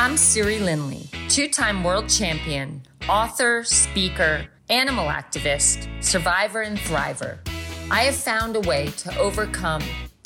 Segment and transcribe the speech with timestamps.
[0.00, 7.36] I'm Siri Lindley, two time world champion, author, speaker, animal activist, survivor, and thriver.
[7.90, 9.82] I have found a way to overcome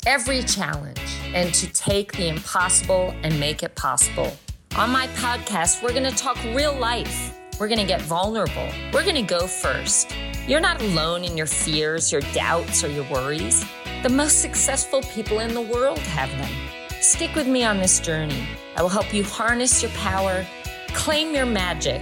[0.07, 1.01] every challenge
[1.33, 4.37] and to take the impossible and make it possible.
[4.77, 7.37] On my podcast, we're going to talk real life.
[7.59, 8.69] We're going to get vulnerable.
[8.93, 10.15] We're going to go first.
[10.47, 13.65] You're not alone in your fears, your doubts, or your worries.
[14.03, 16.84] The most successful people in the world have them.
[17.05, 18.47] Stick with me on this journey.
[18.75, 20.43] I will help you harness your power,
[20.87, 22.01] claim your magic,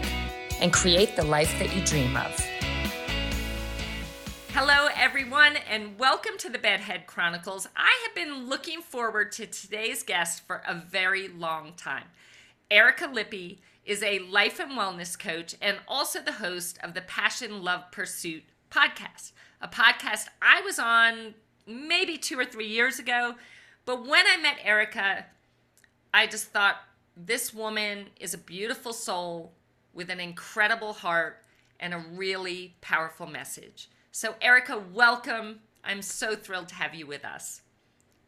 [0.62, 2.34] and create the life that you dream of.
[4.54, 7.68] Hello, everyone, and welcome to the Bedhead Chronicles.
[7.76, 12.06] I have been looking forward to today's guest for a very long time.
[12.72, 17.62] Erica Lippy is a life and wellness coach and also the host of the Passion
[17.62, 21.34] Love Pursuit podcast, a podcast I was on
[21.68, 23.36] maybe two or three years ago.
[23.86, 25.26] But when I met Erica,
[26.14, 26.78] I just thought
[27.18, 29.52] this woman is a beautiful soul
[29.94, 31.44] with an incredible heart
[31.80, 33.90] and a really powerful message.
[34.12, 35.60] So, Erica, welcome.
[35.84, 37.62] I'm so thrilled to have you with us.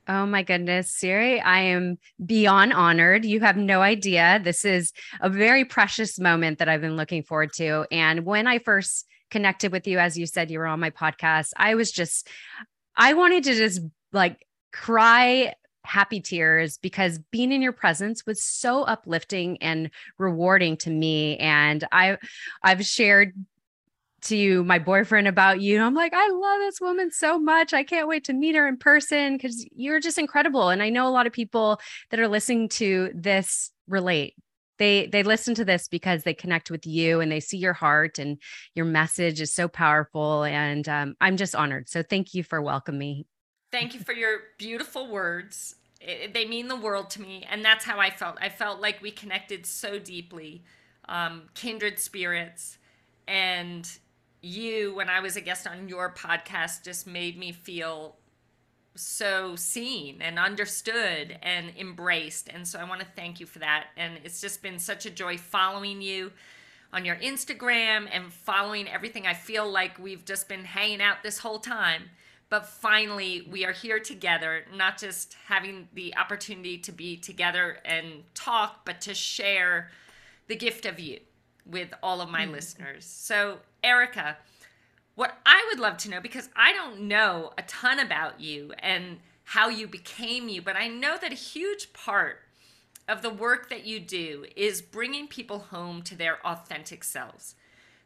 [0.07, 3.25] Oh my goodness, Siri, I am beyond honored.
[3.25, 4.39] You have no idea.
[4.43, 7.87] This is a very precious moment that I've been looking forward to.
[7.91, 11.51] And when I first connected with you, as you said, you were on my podcast,
[11.57, 12.27] I was just,
[12.95, 14.44] I wanted to just like
[14.75, 15.53] cry
[15.85, 21.37] happy tears because being in your presence was so uplifting and rewarding to me.
[21.37, 22.17] And i
[22.63, 23.33] i've shared
[24.23, 25.81] to my boyfriend about you.
[25.81, 27.73] I'm like i love this woman so much.
[27.73, 30.69] I can't wait to meet her in person because you're just incredible.
[30.69, 31.79] And i know a lot of people
[32.09, 34.35] that are listening to this relate.
[34.77, 38.19] They they listen to this because they connect with you and they see your heart
[38.19, 38.41] and
[38.73, 40.43] your message is so powerful.
[40.43, 41.87] And um, i'm just honored.
[41.87, 43.25] So thank you for welcoming me
[43.75, 45.75] Thank you for your beautiful words.
[45.99, 48.37] It, they mean the world to me, and that's how I felt.
[48.39, 50.63] I felt like we connected so deeply,
[51.09, 52.77] um, kindred spirits,
[53.27, 53.85] and
[54.41, 58.15] you, when I was a guest on your podcast, just made me feel
[58.95, 62.47] so seen and understood and embraced.
[62.47, 63.87] And so I want to thank you for that.
[63.97, 66.31] And it's just been such a joy following you
[66.93, 69.27] on your Instagram and following everything.
[69.27, 72.03] I feel like we've just been hanging out this whole time.
[72.49, 78.23] But finally, we are here together, not just having the opportunity to be together and
[78.33, 79.89] talk, but to share
[80.47, 81.19] the gift of you
[81.65, 82.53] with all of my mm-hmm.
[82.53, 83.05] listeners.
[83.05, 84.37] So, Erica,
[85.15, 89.19] what I would love to know, because I don't know a ton about you and
[89.45, 92.41] how you became you, but I know that a huge part
[93.07, 97.55] of the work that you do is bringing people home to their authentic selves.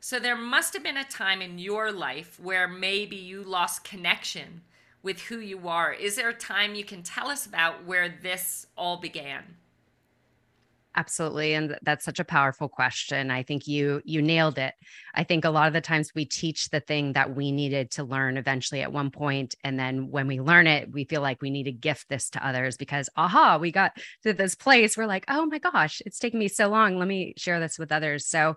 [0.02, 4.62] So there must have been a time in your life where maybe you lost connection
[5.04, 5.92] with who you are.
[5.92, 9.56] Is there a time you can tell us about where this all began?
[10.96, 11.54] Absolutely.
[11.54, 13.30] And that's such a powerful question.
[13.30, 14.74] I think you you nailed it.
[15.14, 18.04] I think a lot of the times we teach the thing that we needed to
[18.04, 21.52] learn eventually at one point, And then when we learn it, we feel like we
[21.52, 24.98] need to gift this to others because aha, we got to this place.
[24.98, 26.98] We're like, oh my gosh, it's taken me so long.
[26.98, 28.26] Let me share this with others.
[28.26, 28.56] So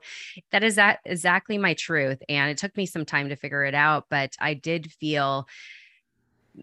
[0.53, 2.23] that is that exactly my truth.
[2.31, 5.47] And it took me some time to figure it out, but I did feel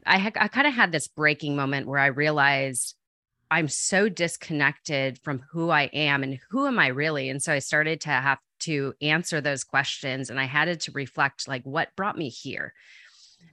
[0.05, 2.95] I, I kind of had this breaking moment where I realized
[3.51, 7.29] I'm so disconnected from who I am and who am I really?
[7.29, 11.47] And so I started to have to answer those questions and I had to reflect
[11.47, 12.73] like what brought me here.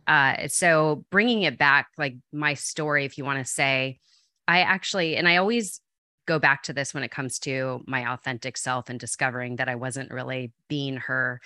[0.07, 3.99] Uh, so bringing it back, like my story, if you want to say,
[4.47, 5.81] I actually, and I always
[6.27, 9.77] go back to this when it comes to my authentic self and discovering that I
[9.77, 11.41] wasn't really being her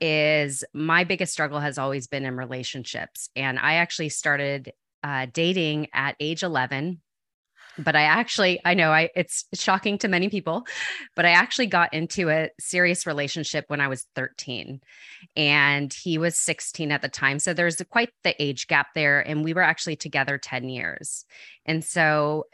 [0.00, 3.30] is my biggest struggle has always been in relationships.
[3.34, 4.72] And I actually started
[5.02, 7.00] uh, dating at age 11
[7.78, 10.66] but I actually, I know I it's shocking to many people,
[11.14, 14.80] but I actually got into a serious relationship when I was 13
[15.36, 17.38] and he was 16 at the time.
[17.38, 19.20] So there's quite the age gap there.
[19.20, 21.24] And we were actually together 10 years.
[21.64, 22.44] And so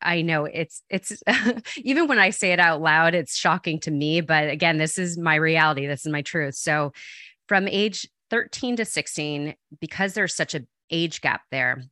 [0.00, 1.22] I know it's, it's
[1.76, 4.20] even when I say it out loud, it's shocking to me.
[4.20, 5.86] But again, this is my reality.
[5.86, 6.54] This is my truth.
[6.54, 6.92] So
[7.48, 11.82] from age 13 to 16, because there's such a age gap there,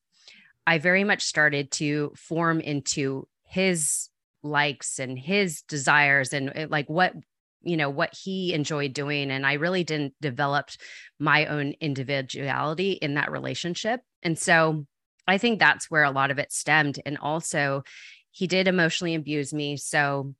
[0.66, 4.08] I very much started to form into his
[4.42, 7.14] likes and his desires and eh, like what
[7.62, 9.30] you know what he enjoyed doing.
[9.30, 10.70] And i really didn't develop
[11.18, 14.00] my own individuality in that relationship.
[14.22, 14.86] And so
[15.26, 17.00] i think that's where a lot of it stemmed.
[17.04, 17.82] And also
[18.30, 19.76] he did emotionally abuse me.
[19.76, 20.34] So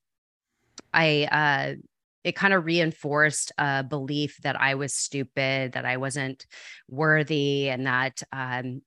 [0.93, 1.81] i uh
[2.25, 6.44] it kind of reinforced a belief that i was stupid that i wasn't
[6.88, 8.82] worthy and that um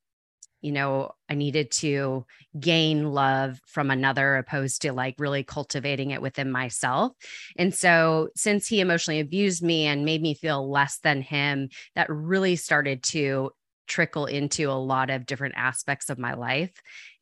[0.61, 2.25] you know, I needed to
[2.59, 7.13] gain love from another opposed to like really cultivating it within myself.
[7.57, 12.09] And so, since he emotionally abused me and made me feel less than him, that
[12.09, 13.51] really started to
[13.87, 16.71] trickle into a lot of different aspects of my life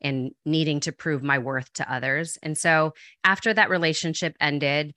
[0.02, 2.38] and needing to prove my worth to others.
[2.42, 2.94] And so,
[3.24, 4.94] after that relationship ended,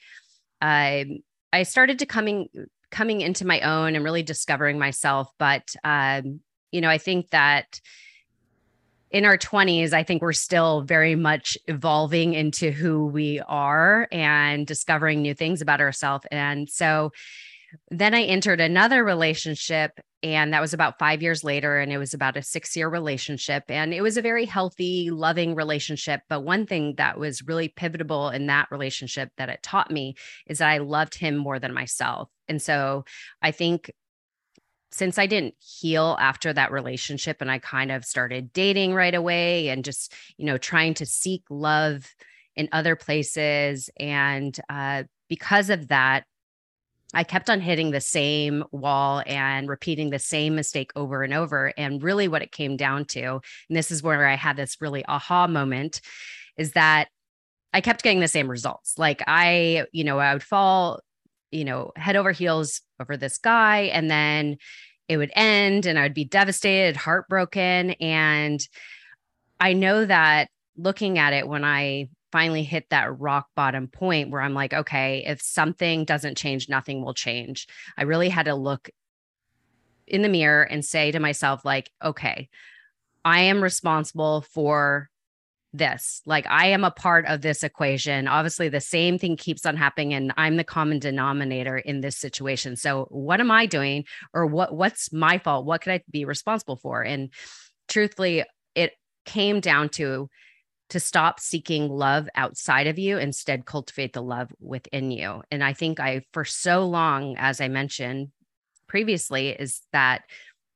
[0.62, 1.20] I
[1.54, 2.48] I started to coming
[2.92, 5.32] coming into my own and really discovering myself.
[5.38, 6.42] But um,
[6.72, 7.80] you know, I think that
[9.12, 14.66] in our 20s, I think we're still very much evolving into who we are and
[14.66, 16.26] discovering new things about ourselves.
[16.32, 17.12] And so
[17.90, 21.80] then I entered another relationship, and that was about five years later.
[21.80, 23.64] And it was about a six year relationship.
[23.70, 26.22] And it was a very healthy, loving relationship.
[26.30, 30.16] But one thing that was really pivotal in that relationship that it taught me
[30.48, 32.30] is that I loved him more than myself.
[32.48, 33.06] And so
[33.42, 33.92] I think
[34.92, 39.70] since I didn't heal after that relationship and I kind of started dating right away
[39.70, 42.14] and just, you know, trying to seek love
[42.56, 43.90] in other places.
[43.98, 46.26] And uh, because of that,
[47.14, 51.74] I kept on hitting the same wall and repeating the same mistake over and over.
[51.78, 55.06] And really, what it came down to, and this is where I had this really
[55.06, 56.02] aha moment,
[56.58, 57.10] is that
[57.74, 58.98] I kept getting the same results.
[58.98, 61.02] Like I, you know, I would fall
[61.52, 63.82] you know, head over heels over this guy.
[63.94, 64.58] And then
[65.08, 67.92] it would end and I would be devastated, heartbroken.
[67.92, 68.66] And
[69.60, 74.42] I know that looking at it when I finally hit that rock bottom point where
[74.42, 77.68] I'm like, okay, if something doesn't change, nothing will change.
[77.98, 78.90] I really had to look
[80.08, 82.50] in the mirror and say to myself, like, okay,
[83.24, 85.11] I am responsible for
[85.74, 86.22] this.
[86.26, 88.28] Like I am a part of this equation.
[88.28, 92.76] Obviously, the same thing keeps on happening, and I'm the common denominator in this situation.
[92.76, 95.66] So, what am I doing, or what what's my fault?
[95.66, 97.02] What could I be responsible for?
[97.02, 97.30] And
[97.88, 98.44] truthfully,
[98.76, 98.94] it
[99.26, 100.30] came down to
[100.90, 105.72] to stop seeking love outside of you instead cultivate the love within you and i
[105.72, 108.28] think i for so long as i mentioned
[108.90, 110.24] previously is that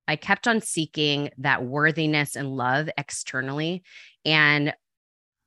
[0.07, 3.83] I kept on seeking that worthiness and love externally.
[4.23, 4.73] And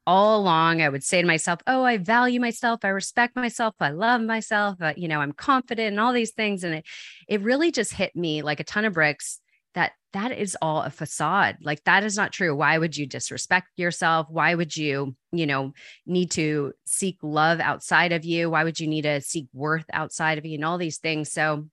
[0.08, 3.90] all along i would say to myself oh i value myself i respect myself i
[3.90, 6.86] love myself uh, you know i'm confident and all these things and it
[7.28, 9.38] it really just hit me like a ton of bricks
[9.74, 12.56] that that is all a facade like that is not true.
[12.56, 14.26] Why would you disrespect yourself?
[14.30, 15.74] Why would you you know
[16.06, 18.50] need to seek love outside of you?
[18.50, 21.30] Why would you need to seek worth outside of you and all these things?
[21.30, 21.68] So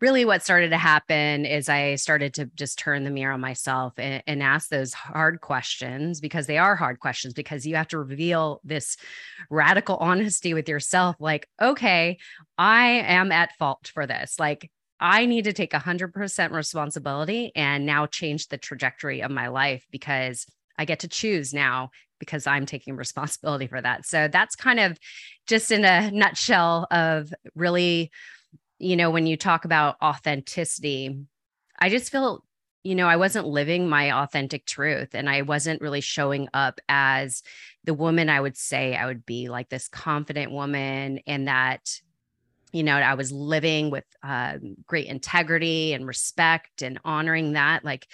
[0.00, 3.94] really what started to happen is I started to just turn the mirror on myself
[3.96, 7.98] and, and, ask those hard questions because they are hard questions because you have to
[7.98, 8.96] reveal this
[9.48, 12.18] radical honesty with yourself like, okay,
[12.58, 14.38] I am at fault for this.
[14.38, 14.70] Like,
[15.00, 20.46] I need to take 100% responsibility and now change the trajectory of my life because
[20.78, 24.06] I get to choose now because I'm taking responsibility for that.
[24.06, 24.98] So that's kind of
[25.46, 28.10] just in a nutshell of really
[28.78, 31.26] you know, when you talk about authenticity,
[31.78, 32.44] I just feel,
[32.82, 37.42] you know, I wasn't living my authentic truth and I wasn't really showing up as
[37.84, 42.00] the woman I would say I would be, like this confident woman, and that,
[42.72, 47.84] you know, I was living with uh, great integrity and respect and honoring that.
[47.84, 48.06] Like,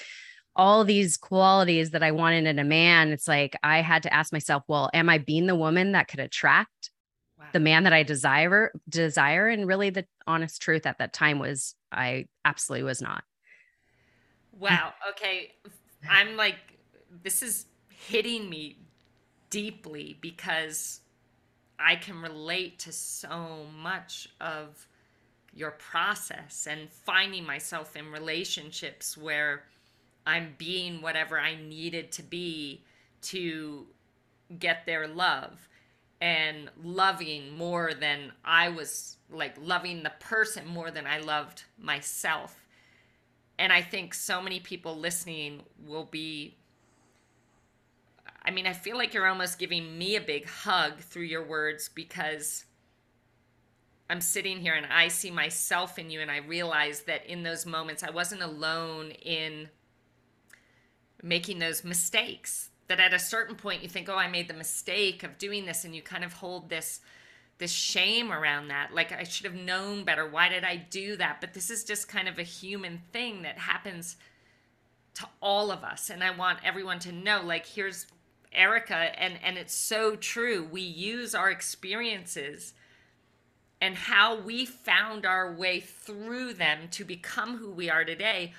[0.57, 4.33] all these qualities that I wanted in a man, it's like I had to ask
[4.33, 6.89] myself, well, am I being the woman that could attract
[7.52, 11.75] the man that I desire desire and really the honest truth at that time was
[11.92, 13.25] I absolutely was not.
[14.59, 14.92] Wow.
[15.11, 15.52] Okay.
[16.09, 16.56] I'm like
[17.23, 18.78] this is hitting me
[19.50, 21.00] deeply because
[21.78, 24.87] I can relate to so much of
[25.52, 29.64] your process and finding myself in relationships where
[30.26, 32.85] I'm being whatever I needed to be
[33.23, 33.87] to
[34.59, 35.68] get their love
[36.21, 42.67] and loving more than I was like loving the person more than I loved myself.
[43.59, 46.57] And I think so many people listening will be
[48.43, 51.91] I mean, I feel like you're almost giving me a big hug through your words
[51.91, 52.65] because
[54.09, 57.67] I'm sitting here and I see myself in you and I realize that in those
[57.67, 59.69] moments I wasn't alone in
[61.23, 65.23] making those mistakes that at a certain point you think oh i made the mistake
[65.23, 67.00] of doing this and you kind of hold this
[67.59, 68.92] this shame around that.
[68.92, 70.28] Like i should have known better.
[70.28, 71.40] Why did i do that?
[71.40, 74.16] But this is just kind of a human thing that happens
[75.14, 78.06] to all of us and i want everyone to know like here's
[78.52, 80.66] erica and and it's so true.
[80.70, 82.73] We use our experiences
[83.80, 88.52] and how we found our way through them to become who we are today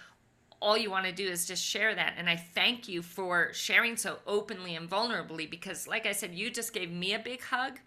[0.62, 2.14] all you want to do is just share that.
[2.18, 6.52] And I thank you for sharing so openly and vulnerably because, like I said, you
[6.52, 7.80] just gave me a big hug,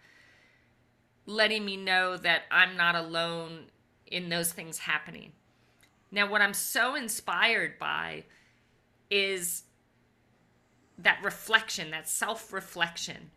[1.25, 3.65] letting me know that I'm not alone
[4.07, 5.31] in those things happening.
[6.11, 8.25] Now, what I'm so inspired by
[9.09, 9.63] is
[10.97, 13.31] that reflection, that self reflection.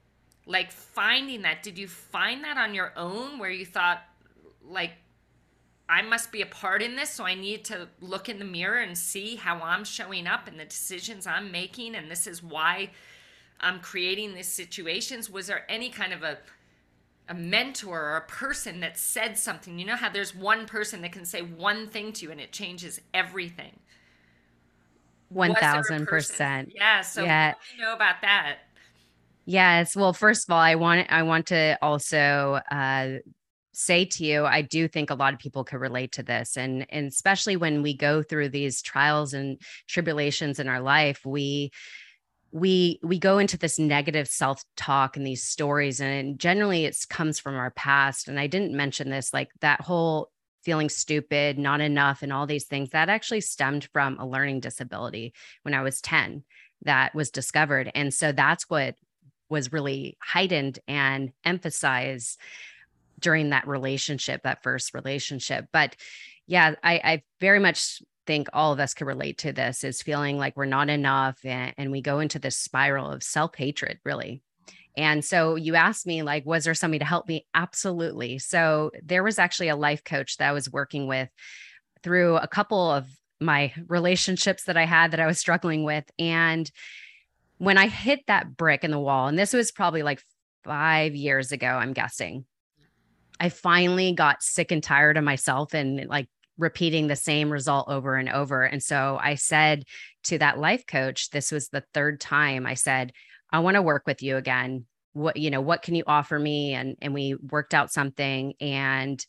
[0.47, 1.63] Like finding that.
[1.63, 4.03] Did you find that on your own where you thought,
[4.65, 4.93] like,
[5.89, 8.79] I must be a part in this, so I need to look in the mirror
[8.79, 12.91] and see how I'm showing up and the decisions I'm making, and this is why
[13.61, 15.31] I'm creating these situations.
[15.31, 16.39] Was there any kind of a
[17.31, 19.79] a mentor or a person that said something?
[19.79, 22.53] You know how there's one person that can say one thing to you and it
[22.53, 23.79] changes everything.
[25.29, 26.73] One thousand percent.
[26.75, 27.03] Yeah.
[27.03, 27.55] So yeah.
[27.77, 28.61] you know about that?
[29.45, 29.95] Yes.
[29.95, 33.19] Well, first of all, I want I want to also uh,
[33.79, 36.57] say to you, I do think a lot of people could relate to this.
[36.57, 41.71] And, and especially when we go through these trials and tribulations in our life, we
[42.51, 47.55] we we go into this negative self-talk and these stories and generally it comes from
[47.55, 50.31] our past and i didn't mention this like that whole
[50.63, 55.35] feeling stupid not enough and all these things that actually stemmed from a learning disability
[55.61, 56.43] when i was 10
[56.85, 58.95] that was discovered and so that's what
[59.51, 62.39] was really heightened and emphasized
[63.19, 65.67] during that relationship, that first relationship.
[65.73, 65.97] But
[66.47, 70.37] yeah, I, I very much think all of us can relate to this is feeling
[70.37, 74.43] like we're not enough and, and we go into this spiral of self-hatred really.
[74.97, 77.47] And so you asked me like was there somebody to help me?
[77.55, 78.39] Absolutely.
[78.39, 81.31] So there was actually a life coach that i was working with
[82.03, 83.07] through a couple of
[83.41, 86.05] my relationships that i had that i was struggling with.
[86.19, 86.71] And
[87.57, 90.23] when i hit that brick in the wall and this was probably like
[90.65, 92.45] five years ago i'm guessing
[93.41, 98.17] I finally got sick and tired of myself and like repeating the same result over
[98.17, 98.65] and over.
[98.65, 99.85] And so I said
[100.25, 103.13] to that life coach, this was the third time I said,
[103.51, 104.87] I want to work with you again.
[105.13, 106.75] What, you know, what can you offer me?
[106.75, 109.25] And and we worked out something and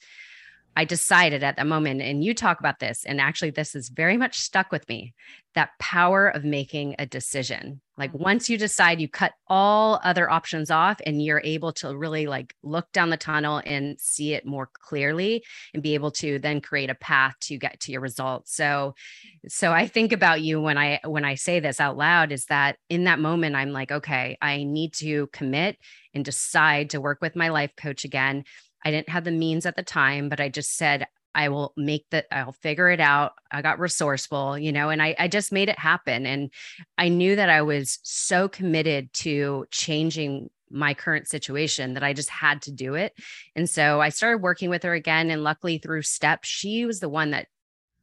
[0.75, 4.15] I decided at that moment, and you talk about this, and actually, this is very
[4.15, 5.13] much stuck with me
[5.53, 7.81] that power of making a decision.
[7.99, 12.25] Like, once you decide, you cut all other options off, and you're able to really
[12.25, 16.61] like look down the tunnel and see it more clearly and be able to then
[16.61, 18.55] create a path to get to your results.
[18.55, 18.95] So,
[19.47, 22.77] so I think about you when I when I say this out loud is that
[22.89, 25.77] in that moment, I'm like, okay, I need to commit
[26.13, 28.45] and decide to work with my life coach again
[28.83, 32.05] I didn't have the means at the time, but I just said, I will make
[32.11, 33.33] that, I'll figure it out.
[33.51, 36.25] I got resourceful, you know, and I, I just made it happen.
[36.25, 36.51] And
[36.97, 42.29] I knew that I was so committed to changing my current situation that I just
[42.29, 43.13] had to do it.
[43.55, 45.31] And so I started working with her again.
[45.31, 47.47] And luckily, through steps, she was the one that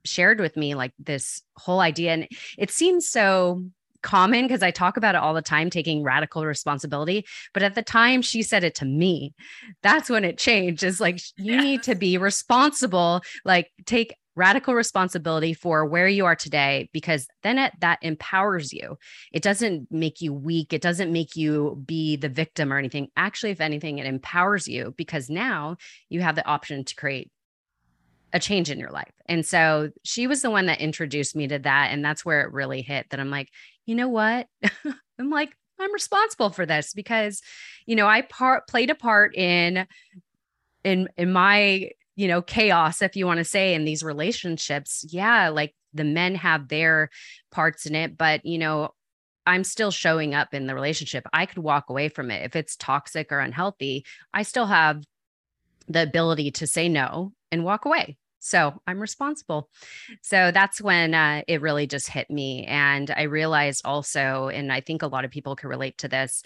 [0.04, 2.12] shared with me like this whole idea.
[2.12, 2.28] And
[2.58, 3.64] it seems so
[4.02, 7.26] common because I talk about it all the time, taking radical responsibility.
[7.52, 9.34] But at the time she said it to me,
[9.82, 10.82] that's when it changed.
[10.82, 11.60] Is like, you yeah.
[11.60, 17.58] need to be responsible, like, take radical responsibility for where you are today because then
[17.58, 18.96] it, that empowers you
[19.32, 23.50] it doesn't make you weak it doesn't make you be the victim or anything actually
[23.50, 25.76] if anything it empowers you because now
[26.10, 27.30] you have the option to create
[28.32, 31.58] a change in your life and so she was the one that introduced me to
[31.58, 33.48] that and that's where it really hit that i'm like
[33.86, 34.48] you know what?
[35.18, 37.40] I'm like, I'm responsible for this because,
[37.86, 39.86] you know, I part played a part in
[40.84, 45.04] in in my, you know, chaos, if you want to say, in these relationships.
[45.08, 47.10] Yeah, like the men have their
[47.50, 48.90] parts in it, but you know,
[49.46, 51.24] I'm still showing up in the relationship.
[51.32, 52.44] I could walk away from it.
[52.44, 55.04] If it's toxic or unhealthy, I still have
[55.88, 58.16] the ability to say no and walk away.
[58.38, 59.70] So I'm responsible.
[60.22, 62.64] So that's when uh, it really just hit me.
[62.66, 66.42] And I realized also, and I think a lot of people can relate to this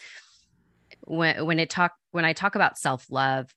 [1.02, 3.54] when, when it talk, when I talk about self-love,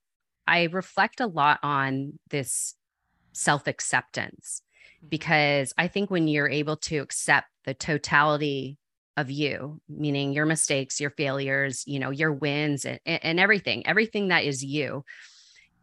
[0.48, 2.76] I reflect a lot on this
[3.34, 4.62] self-acceptance
[4.98, 5.08] mm-hmm.
[5.10, 8.78] because I think when you're able to accept the totality
[9.16, 14.30] of you, meaning your mistakes, your failures, you know, your wins and, and everything, everything
[14.30, 15.06] that is you,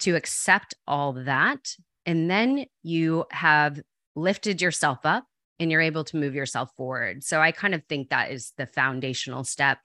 [0.01, 1.77] to accept all that
[2.07, 3.81] and then you have
[4.17, 5.25] lifted yourself up
[5.59, 7.23] and you're able to move yourself forward.
[7.23, 9.79] So I kind of think that is the foundational step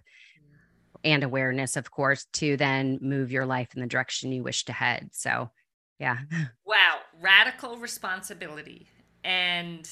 [1.04, 4.74] and awareness, of course, to then move your life in the direction you wish to
[4.74, 5.10] head.
[5.12, 5.52] So,
[6.00, 6.20] yeah.
[6.66, 7.00] Wow.
[7.22, 8.88] Radical responsibility.
[9.24, 9.90] And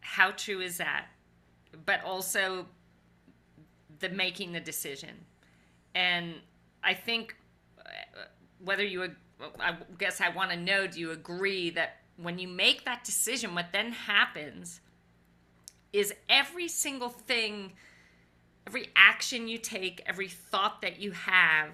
[0.00, 1.06] how true is that?
[1.86, 2.66] But also
[4.00, 5.10] the making the decision.
[5.94, 6.34] And
[6.82, 7.36] I think
[7.78, 7.82] uh,
[8.62, 9.10] whether you
[9.60, 13.54] I guess I want to know do you agree that when you make that decision,
[13.54, 14.80] what then happens
[15.92, 17.72] is every single thing,
[18.66, 21.70] every action you take, every thought that you have,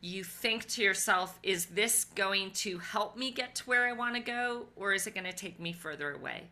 [0.00, 4.14] you think to yourself, is this going to help me get to where I want
[4.14, 6.44] to go, or is it going to take me further away?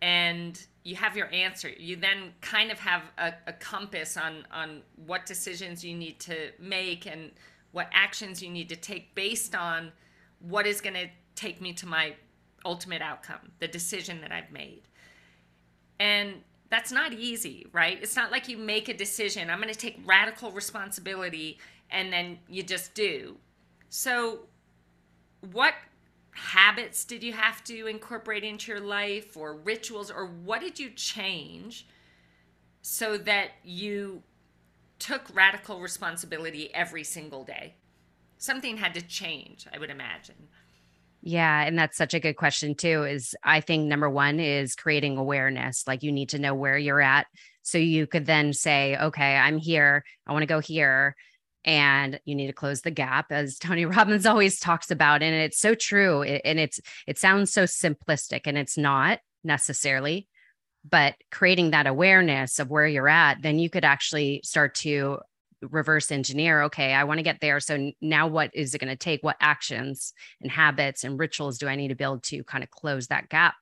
[0.00, 1.68] And you have your answer.
[1.68, 6.50] You then kind of have a, a compass on, on what decisions you need to
[6.60, 7.30] make and
[7.72, 9.92] what actions you need to take based on
[10.40, 12.14] what is going to take me to my
[12.64, 14.82] ultimate outcome, the decision that I've made.
[15.98, 16.34] And
[16.68, 17.98] that's not easy, right?
[18.00, 21.58] It's not like you make a decision, I'm going to take radical responsibility
[21.90, 23.36] and then you just do.
[23.90, 24.40] So,
[25.52, 25.74] what
[26.30, 30.90] habits did you have to incorporate into your life or rituals or what did you
[30.90, 31.86] change
[32.80, 34.22] so that you
[35.02, 37.74] took radical responsibility every single day?
[38.38, 40.48] Something had to change, I would imagine.
[41.20, 43.04] Yeah, and that's such a good question too.
[43.04, 45.84] Is I think number one is creating awareness.
[45.86, 47.26] Like you need to know where you're at
[47.62, 50.04] so you could then say, okay, I'm here.
[50.26, 51.14] I want to go here
[51.64, 55.60] and you need to close the gap as tony robbins always talks about and it's
[55.60, 60.26] so true and it's it sounds so simplistic and it's not necessarily
[60.88, 65.18] but creating that awareness of where you're at then you could actually start to
[65.70, 68.96] reverse engineer okay i want to get there so now what is it going to
[68.96, 69.22] take?
[69.22, 73.06] What actions and habits and rituals do i need to build to kind of close
[73.08, 73.54] that gap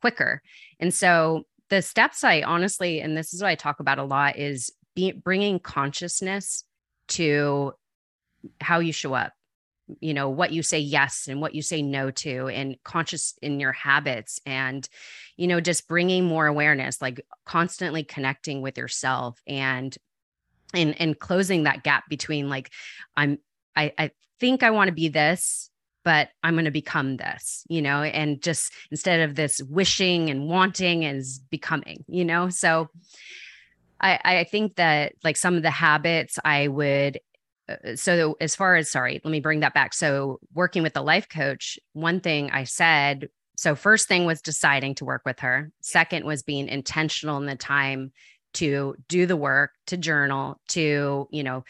[0.00, 0.42] quicker?
[0.80, 4.36] And so the steps i honestly and this is what i talk about a lot
[4.36, 6.64] is be, bringing consciousness
[7.08, 7.72] to
[8.60, 9.32] how you show up
[10.00, 13.60] you know what you say yes and what you say no to and conscious in
[13.60, 14.88] your habits and
[15.36, 19.96] you know just bringing more awareness like constantly connecting with yourself and
[20.72, 22.70] and and closing that gap between like
[23.16, 23.38] i'm
[23.76, 24.10] i i
[24.40, 25.70] think i want to be this
[26.02, 30.48] but i'm going to become this you know and just instead of this wishing and
[30.48, 32.48] wanting is becoming you know?
[32.48, 32.88] So
[34.00, 37.20] I, I think that like some of the habits I would
[37.94, 39.94] so as far as sorry let me bring that back.
[39.94, 44.96] So working with the life coach one thing i said so first thing was deciding
[44.96, 45.70] to work with her.
[45.80, 48.12] Second was being intentional in the time
[48.54, 51.64] to do the work to journal to you know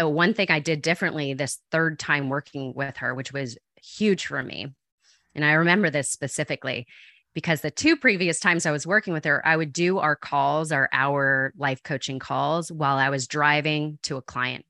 [0.00, 4.26] uh, one thing i did differently this third time working with her which was huge
[4.26, 4.74] for me.
[5.34, 6.86] And i remember this specifically
[7.34, 10.72] because the two previous times I was working with her, I would do our calls,
[10.72, 14.64] our hour life coaching calls while I was driving to a client.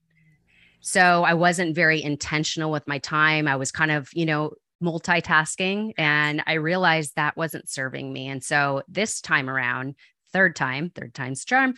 [0.88, 3.46] So I wasn't very intentional with my time.
[3.46, 8.28] I was kind of, you know, multitasking and I realized that wasn't serving me.
[8.28, 9.96] And so this time around,
[10.32, 11.74] third time, third time's charm,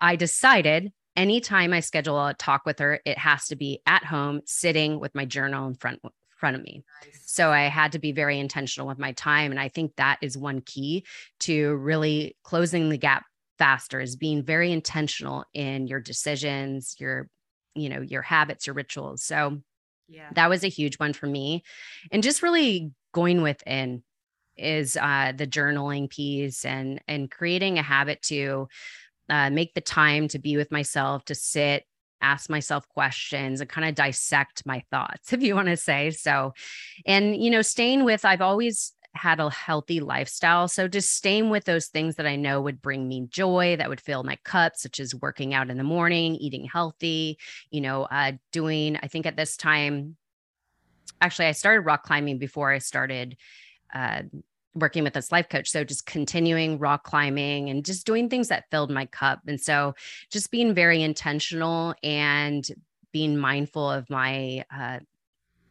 [0.00, 4.40] I decided anytime I schedule a talk with her, it has to be at home,
[4.46, 6.00] sitting with my journal in front
[6.36, 6.82] front of me.
[7.04, 7.24] Nice.
[7.26, 9.50] So I had to be very intentional with my time.
[9.50, 11.04] And I think that is one key
[11.40, 13.24] to really closing the gap
[13.58, 17.28] faster is being very intentional in your decisions, your,
[17.76, 19.22] you know, your habits, your rituals.
[19.22, 19.60] So
[20.08, 21.62] yeah, that was a huge one for me.
[22.10, 24.02] And just really going within
[24.56, 28.68] is uh, the journaling piece and and creating a habit to
[29.28, 31.84] uh, make the time to be with myself, to sit,
[32.20, 36.52] ask myself questions and kind of dissect my thoughts, if you want to say so.
[37.04, 40.68] And, you know, staying with, I've always had a healthy lifestyle.
[40.68, 44.00] So just staying with those things that I know would bring me joy, that would
[44.00, 47.38] fill my cup, such as working out in the morning, eating healthy,
[47.70, 50.16] you know, uh, doing, I think at this time,
[51.20, 53.36] actually, I started rock climbing before I started
[53.94, 54.22] uh,
[54.74, 55.70] working with this life coach.
[55.70, 59.40] So just continuing rock climbing and just doing things that filled my cup.
[59.46, 59.94] And so
[60.30, 62.66] just being very intentional and
[63.12, 64.98] being mindful of my, uh,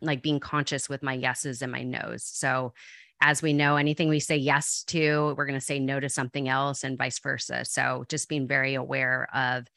[0.02, 2.24] like being conscious with my yeses and my nos.
[2.24, 2.74] So
[3.22, 6.50] as we know, anything we say yes to, we're going to say no to something
[6.50, 7.64] else and vice versa.
[7.66, 9.68] So just being very aware of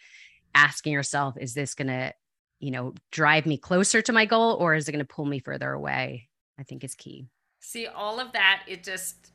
[0.54, 2.12] asking yourself, is this going to,
[2.60, 5.38] you know, drive me closer to my goal or is it going to pull me
[5.38, 6.28] further away?
[6.58, 7.28] I think is key.
[7.60, 9.32] See, all of that, it just,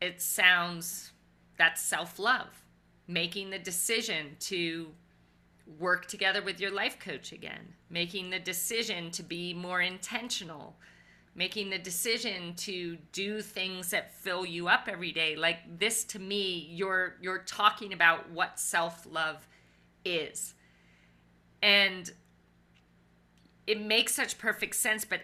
[0.00, 1.12] it sounds,
[1.58, 2.48] that's self love.
[3.08, 4.88] Making the decision to
[5.78, 10.76] work together with your life coach again, making the decision to be more intentional,
[11.36, 15.36] making the decision to do things that fill you up every day.
[15.36, 19.46] Like this to me, you're you're talking about what self-love
[20.04, 20.54] is.
[21.62, 22.10] And
[23.66, 25.20] it makes such perfect sense but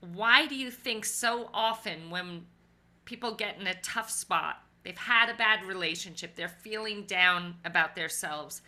[0.00, 2.44] why do you think so often when
[3.04, 7.94] people get in a tough spot they've had a bad relationship they're feeling down about
[7.94, 8.60] themselves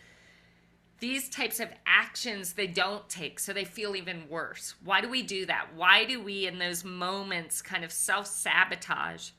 [0.99, 5.21] these types of actions they don't take so they feel even worse why do we
[5.21, 9.31] do that why do we in those moments kind of self-sabotage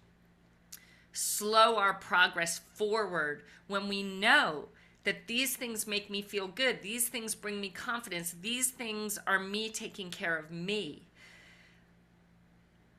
[1.12, 4.68] slow our progress forward when we know
[5.04, 6.82] that these things make me feel good.
[6.82, 8.34] These things bring me confidence.
[8.40, 11.06] These things are me taking care of me.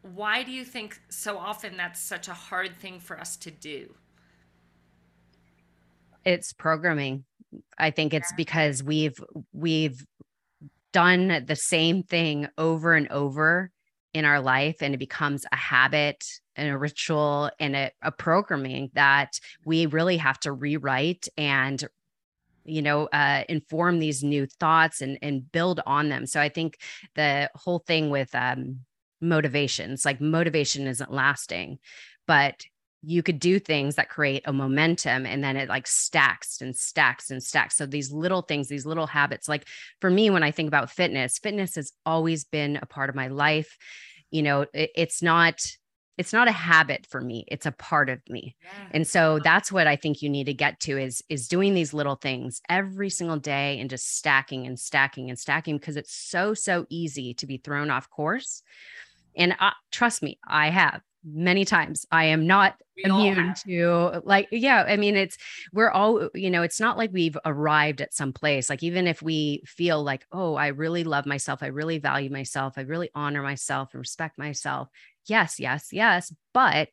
[0.02, 3.94] Why do you think so often that's such a hard thing for us to do?
[6.26, 7.26] It's programming.
[7.78, 9.20] I think it's because we've
[9.54, 10.06] we've
[10.94, 13.72] done the same thing over and over
[14.14, 18.90] in our life and it becomes a habit and a ritual and a, a programming
[18.94, 21.86] that we really have to rewrite and
[22.66, 26.26] you know uh, inform these new thoughts and and build on them.
[26.26, 26.78] So i think
[27.16, 28.82] the whole thing with um
[29.22, 31.78] motivations like motivation isn't lasting
[32.26, 32.64] but
[33.04, 37.32] you could do things that create a momentum and then it like stacks and stacks
[37.32, 37.76] and stacks.
[37.76, 39.68] So these little things, these little habits, like
[40.00, 43.28] for me, when I think about fitness, fitness has always been a part of my
[43.28, 43.78] life.
[44.30, 45.62] You know, it, it's not,
[46.18, 48.70] it's not a habit for me it's a part of me yeah.
[48.92, 51.94] and so that's what i think you need to get to is is doing these
[51.94, 56.54] little things every single day and just stacking and stacking and stacking because it's so
[56.54, 58.62] so easy to be thrown off course
[59.36, 62.06] and uh, trust me i have many times.
[62.12, 65.38] I am not we immune to like, yeah, I mean, it's
[65.74, 68.70] we're all, you know, it's not like we've arrived at some place.
[68.70, 72.74] Like, even if we feel like, oh, I really love myself, I really value myself,
[72.78, 74.90] I really honor myself and respect myself.
[75.28, 76.34] Yes, yes, yes.
[76.54, 76.90] But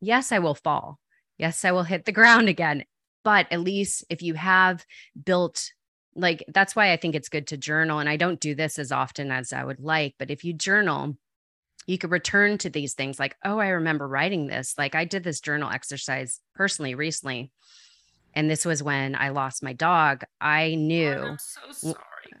[0.00, 0.98] yes, I will fall.
[1.38, 2.84] Yes, I will hit the ground again.
[3.22, 4.84] But at least if you have
[5.24, 5.72] built
[6.16, 7.98] like that's why I think it's good to journal.
[7.98, 11.16] And I don't do this as often as I would like, but if you journal,
[11.90, 14.76] you could return to these things like, oh, I remember writing this.
[14.78, 17.50] Like I did this journal exercise personally recently.
[18.32, 20.22] And this was when I lost my dog.
[20.40, 21.14] I knew.
[21.14, 21.94] Oh, I'm so sorry.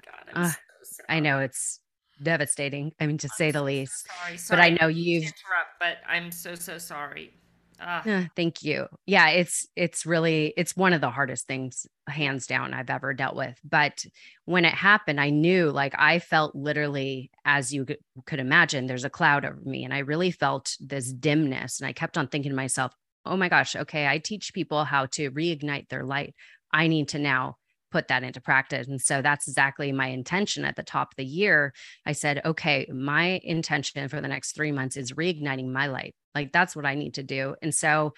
[0.04, 1.06] God, I'm uh, so sorry.
[1.08, 1.80] I know it's
[2.22, 2.92] devastating.
[3.00, 4.06] I mean, to I'm say so, the least.
[4.06, 4.36] Sorry.
[4.36, 4.56] sorry.
[4.56, 5.24] But I know you've.
[5.24, 7.32] Interrupt, but I'm so, so sorry.
[7.80, 8.02] Uh,
[8.36, 8.86] thank you.
[9.06, 13.34] Yeah, it's it's really it's one of the hardest things hands down I've ever dealt
[13.36, 13.58] with.
[13.64, 14.04] But
[14.44, 17.86] when it happened, I knew like I felt literally as you
[18.26, 21.92] could imagine there's a cloud over me and I really felt this dimness and I
[21.94, 22.92] kept on thinking to myself,
[23.24, 26.34] "Oh my gosh, okay, I teach people how to reignite their light.
[26.72, 27.56] I need to now
[27.90, 28.86] put that into practice.
[28.88, 31.72] And so that's exactly my intention at the top of the year.
[32.06, 36.14] I said, okay, my intention for the next three months is reigniting my light.
[36.34, 37.56] Like that's what I need to do.
[37.62, 38.14] And so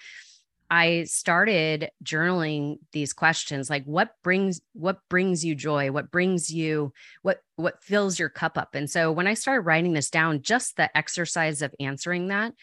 [0.69, 5.91] I started journaling these questions like what brings what brings you joy?
[5.91, 8.73] What brings you what what fills your cup up?
[8.73, 12.53] And so when I started writing this down just the exercise of answering that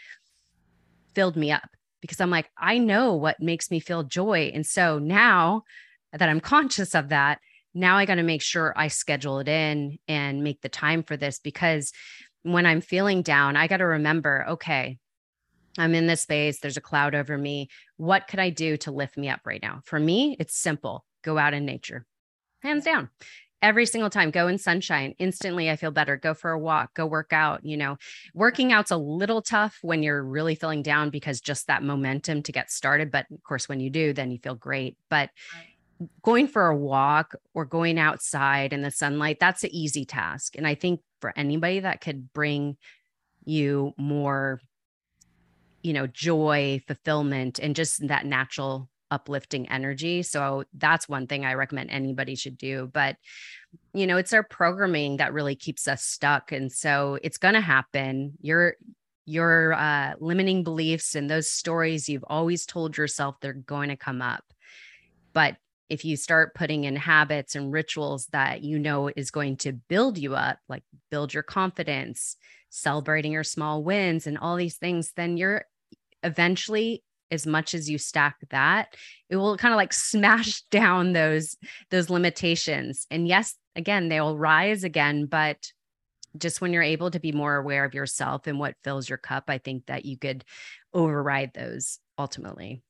[1.15, 1.69] filled me up
[2.01, 4.51] because I'm like I know what makes me feel joy.
[4.55, 5.63] And so now
[6.13, 7.39] that I'm conscious of that
[7.75, 11.17] now I got to make sure I schedule it in and make the time for
[11.17, 11.93] this because
[12.43, 14.99] when I'm feeling down I got to remember okay
[15.79, 16.61] I'm in this space.
[16.61, 17.69] There's a cloud over me.
[17.97, 19.81] What could I do to lift me up right now?
[19.85, 22.07] For me, it's simple go out in nature,
[22.63, 23.11] hands down.
[23.63, 25.15] Every single time, go in sunshine.
[25.19, 26.17] Instantly, I feel better.
[26.17, 27.63] Go for a walk, go work out.
[27.63, 27.99] You know,
[28.33, 32.53] working out's a little tough when you're really feeling down because just that momentum to
[32.53, 33.11] get started.
[33.11, 34.97] But of course, when you do, then you feel great.
[35.11, 35.29] But
[36.23, 40.57] going for a walk or going outside in the sunlight, that's an easy task.
[40.57, 42.79] And I think for anybody that could bring
[43.45, 44.61] you more
[45.83, 50.23] you know, joy, fulfillment, and just that natural uplifting energy.
[50.23, 52.89] So that's one thing I recommend anybody should do.
[52.93, 53.17] But,
[53.93, 56.53] you know, it's our programming that really keeps us stuck.
[56.53, 58.35] And so it's going to happen.
[58.41, 58.77] Your,
[59.27, 64.23] your uh, limiting beliefs and those stories you've always told yourself they're going to come
[64.23, 64.45] up.
[65.33, 65.57] But
[65.89, 70.19] if you start putting in habits and rituals that you know is going to build
[70.19, 72.37] you up, like build your confidence,
[72.71, 75.65] celebrating your small wins and all these things, then you're
[76.23, 78.97] eventually as much as you stack that
[79.29, 81.57] it will kind of like smash down those
[81.91, 83.07] those limitations.
[83.11, 85.59] And yes again they will rise again but
[86.37, 89.45] just when you're able to be more aware of yourself and what fills your cup
[89.49, 90.45] i think that you could
[90.93, 92.83] override those ultimately.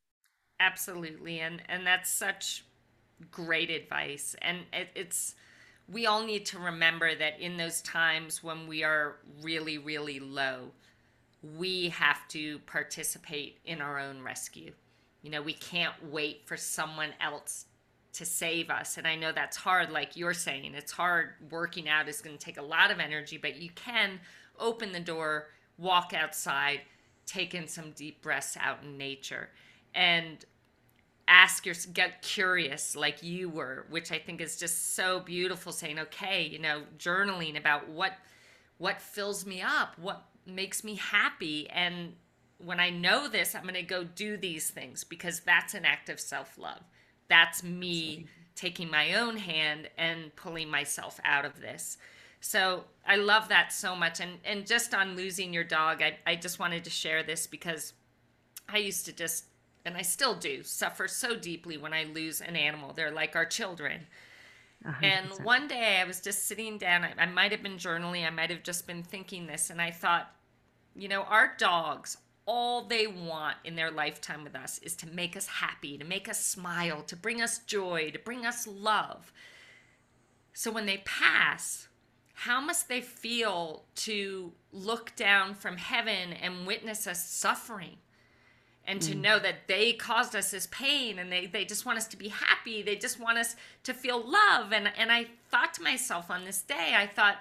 [0.59, 1.40] Absolutely.
[1.40, 2.64] And and that's such
[3.31, 4.35] great advice.
[4.43, 5.35] And it, it's
[5.88, 10.71] we all need to remember that in those times when we are really really low
[11.42, 14.72] we have to participate in our own rescue.
[15.22, 17.66] You know, we can't wait for someone else
[18.14, 18.98] to save us.
[18.98, 20.74] And I know that's hard, like you're saying.
[20.74, 21.31] It's hard.
[21.50, 24.20] Working out is going to take a lot of energy, but you can
[24.59, 25.48] open the door,
[25.79, 26.81] walk outside,
[27.26, 29.50] take in some deep breaths out in nature,
[29.94, 30.44] and
[31.31, 35.96] ask your get curious like you were which i think is just so beautiful saying
[35.96, 38.14] okay you know journaling about what
[38.79, 42.14] what fills me up what makes me happy and
[42.64, 46.09] when I know this, I'm going to go do these things because that's an act
[46.09, 46.83] of self love.
[47.29, 51.96] That's me taking my own hand and pulling myself out of this.
[52.40, 54.20] So I love that so much.
[54.20, 57.92] And, and just on losing your dog, I, I just wanted to share this because
[58.68, 59.44] I used to just,
[59.85, 62.92] and I still do, suffer so deeply when I lose an animal.
[62.92, 64.07] They're like our children.
[64.87, 65.03] 100%.
[65.03, 67.05] And one day I was just sitting down.
[67.05, 68.27] I, I might have been journaling.
[68.27, 69.71] I might have just been thinking this.
[69.71, 70.31] And I thought,
[70.95, 72.16] you know, our dogs,
[72.47, 76.29] all they want in their lifetime with us is to make us happy, to make
[76.29, 79.33] us smile, to bring us joy, to bring us love.
[80.53, 81.88] So when they pass,
[82.35, 87.99] how must they feel to look down from heaven and witness us suffering?
[88.90, 89.20] And to mm.
[89.20, 92.26] know that they caused us this pain and they, they just want us to be
[92.26, 92.83] happy.
[92.83, 94.72] They just want us to feel love.
[94.72, 97.37] And, and I thought to myself on this day, I thought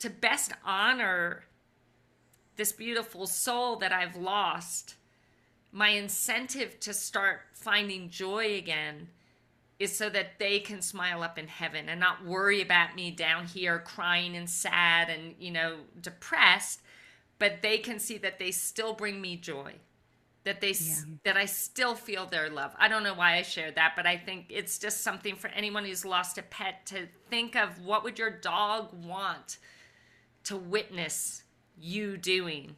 [0.00, 1.44] to best honor
[2.56, 4.96] this beautiful soul that I've lost,
[5.70, 9.08] my incentive to start finding joy again
[9.78, 13.46] is so that they can smile up in heaven and not worry about me down
[13.46, 16.80] here crying and sad and, you know, depressed,
[17.38, 19.74] but they can see that they still bring me joy.
[20.46, 20.94] That they yeah.
[21.24, 22.72] that I still feel their love.
[22.78, 25.84] I don't know why I shared that, but I think it's just something for anyone
[25.84, 29.58] who's lost a pet to think of what would your dog want
[30.44, 31.42] to witness
[31.76, 32.76] you doing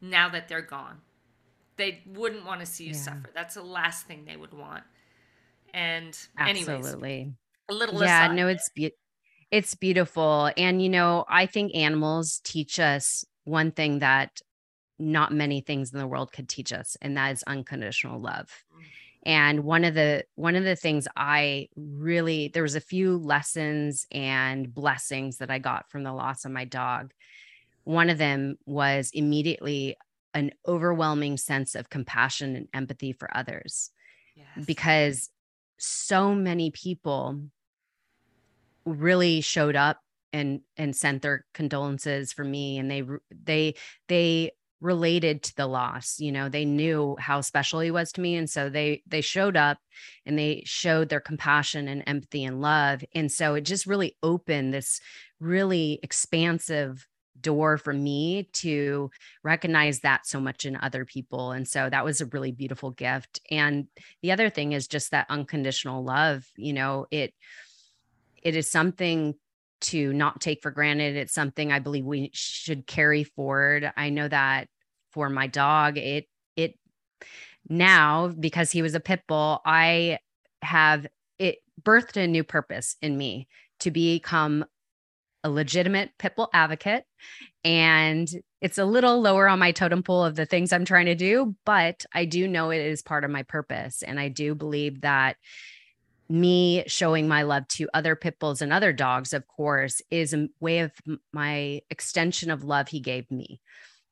[0.00, 0.98] now that they're gone.
[1.76, 2.96] They wouldn't want to see you yeah.
[2.96, 3.30] suffer.
[3.34, 4.84] That's the last thing they would want.
[5.74, 7.32] And absolutely, anyways,
[7.68, 8.36] a little yeah, aside.
[8.36, 8.94] no, it's be-
[9.50, 14.40] it's beautiful, and you know, I think animals teach us one thing that
[14.98, 18.50] not many things in the world could teach us, and that is unconditional love.
[18.74, 18.82] Mm.
[19.26, 24.06] And one of the one of the things I really there was a few lessons
[24.12, 27.12] and blessings that I got from the loss of my dog
[27.86, 29.96] one of them was immediately
[30.34, 33.92] an overwhelming sense of compassion and empathy for others
[34.34, 34.66] yes.
[34.66, 35.30] because
[35.78, 37.40] so many people
[38.84, 40.00] really showed up
[40.32, 43.74] and and sent their condolences for me and they they
[44.08, 48.36] they related to the loss you know they knew how special he was to me
[48.36, 49.78] and so they they showed up
[50.26, 54.74] and they showed their compassion and empathy and love and so it just really opened
[54.74, 55.00] this
[55.40, 57.06] really expansive
[57.40, 59.10] door for me to
[59.42, 61.52] recognize that so much in other people.
[61.52, 63.40] And so that was a really beautiful gift.
[63.50, 63.86] And
[64.22, 67.34] the other thing is just that unconditional love, you know, it
[68.42, 69.34] it is something
[69.82, 71.16] to not take for granted.
[71.16, 73.92] It's something I believe we should carry forward.
[73.96, 74.68] I know that
[75.12, 76.78] for my dog, it it
[77.68, 80.18] now because he was a pit bull, I
[80.62, 81.06] have
[81.38, 83.48] it birthed a new purpose in me
[83.80, 84.64] to become
[85.44, 87.04] a legitimate pitbull advocate.
[87.62, 88.28] And
[88.60, 91.54] it's a little lower on my totem pole of the things I'm trying to do,
[91.64, 94.02] but I do know it is part of my purpose.
[94.02, 95.36] And I do believe that
[96.28, 100.48] me showing my love to other pit bulls and other dogs, of course, is a
[100.60, 100.92] way of
[101.32, 103.60] my extension of love he gave me.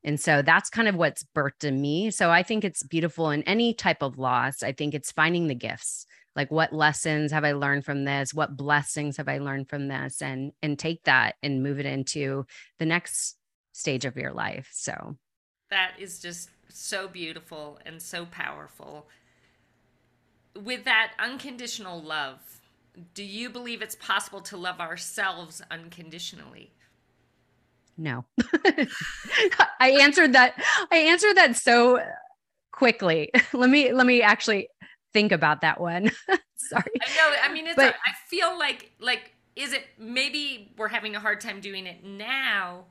[0.03, 2.11] And so that's kind of what's birthed in me.
[2.11, 4.61] So I think it's beautiful in any type of loss.
[4.61, 8.57] I think it's finding the gifts like what lessons have i learned from this what
[8.57, 12.45] blessings have i learned from this and and take that and move it into
[12.79, 13.37] the next
[13.71, 15.15] stage of your life so
[15.69, 19.07] that is just so beautiful and so powerful
[20.63, 22.39] with that unconditional love
[23.13, 26.71] do you believe it's possible to love ourselves unconditionally
[27.97, 28.23] no
[29.79, 30.53] i answered that
[30.91, 31.99] i answered that so
[32.71, 34.67] quickly let me let me actually
[35.15, 36.11] think about that one.
[36.57, 36.83] Sorry.
[37.01, 37.37] I know.
[37.41, 37.77] I mean, it's.
[37.77, 41.87] But, a, I feel like like is it maybe we're having a hard time doing
[41.87, 42.83] it now,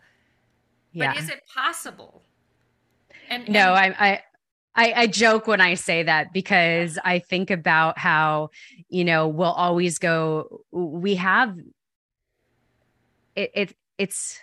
[0.93, 1.13] Yeah.
[1.13, 2.23] but is it possible?
[3.29, 4.23] And, no, and- I, I
[4.77, 8.51] I, I, joke when I say that because I think about how,
[8.89, 11.57] you know, we'll always go, we have
[13.37, 14.39] it, it it's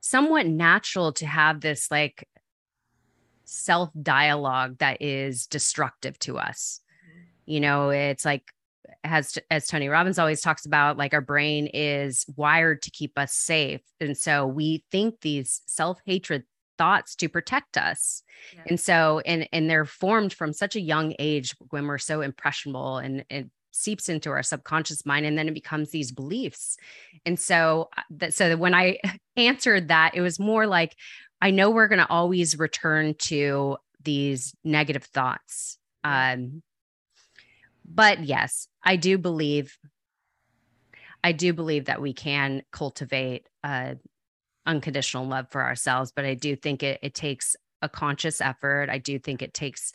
[0.00, 2.28] somewhat natural to have this like
[3.44, 6.80] self dialogue that is destructive to us.
[7.46, 8.44] You know it's like
[9.02, 13.32] has as tony robbins always talks about like our brain is wired to keep us
[13.32, 13.80] safe.
[14.00, 16.44] And so we think these self-hatred
[16.80, 18.22] thoughts to protect us.
[18.66, 22.96] And so and and they're formed from such a young age when we're so impressionable
[22.96, 26.78] and it seeps into our subconscious mind and then it becomes these beliefs.
[27.26, 28.98] And so uh, that so that when i
[29.36, 30.96] answered that it was more like
[31.40, 36.62] i know we're going to always return to these negative thoughts um
[37.92, 39.76] but yes, I do believe
[41.22, 43.96] I do believe that we can cultivate uh,
[44.66, 48.88] unconditional love for ourselves, but I do think it, it takes a conscious effort.
[48.90, 49.92] I do think it takes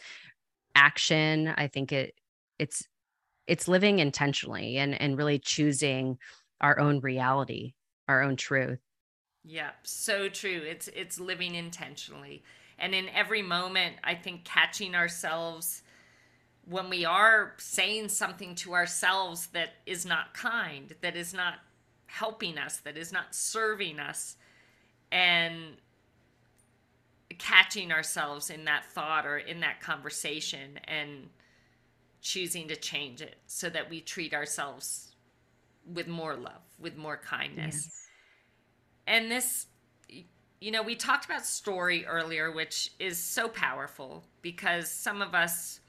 [0.76, 1.54] action.
[1.56, 2.14] I think it
[2.60, 2.88] it's
[3.48, 6.18] it's living intentionally and and really choosing
[6.62, 7.74] our own reality,
[8.08, 8.80] our own truth.
[9.44, 10.62] Yeah, so true.
[10.68, 12.44] It's it's living intentionally.
[12.78, 15.84] And in every moment, I think catching ourselves
[16.68, 21.56] when we are saying something to ourselves that is not kind, that is not
[22.08, 24.36] helping us, that is not serving us,
[25.16, 25.78] and
[27.40, 31.30] catching ourselves in that thought or in that conversation and
[32.22, 35.16] choosing to change it so that we treat ourselves
[35.94, 37.76] with more love, with more kindness.
[37.86, 38.08] Yes.
[39.08, 39.68] And this,
[40.60, 45.80] you know, we talked about story earlier, which is so powerful because some of us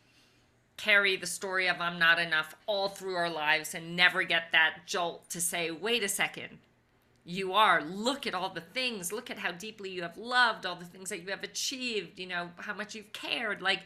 [0.77, 4.81] carry the story of I'm not enough all through our lives and never get that
[4.87, 6.59] jolt to say, wait a second,
[7.27, 7.83] you are.
[7.83, 9.13] Look at all the things.
[9.13, 12.27] Look at how deeply you have loved, all the things that you have achieved, you
[12.27, 13.61] know, how much you've cared.
[13.61, 13.83] Like,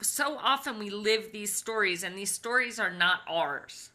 [0.00, 3.90] so often we live these stories, and these stories are not ours.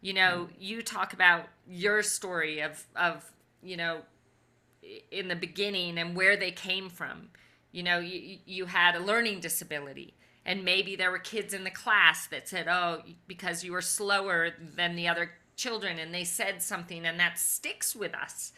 [0.00, 0.54] You know, mm.
[0.58, 3.24] you talk about your story of, of,
[3.62, 4.00] you know,
[5.10, 7.28] in the beginning and where they came from
[7.70, 10.14] you know you, you had a learning disability
[10.44, 14.50] and maybe there were kids in the class that said oh because you were slower
[14.76, 18.52] than the other children and they said something and that sticks with us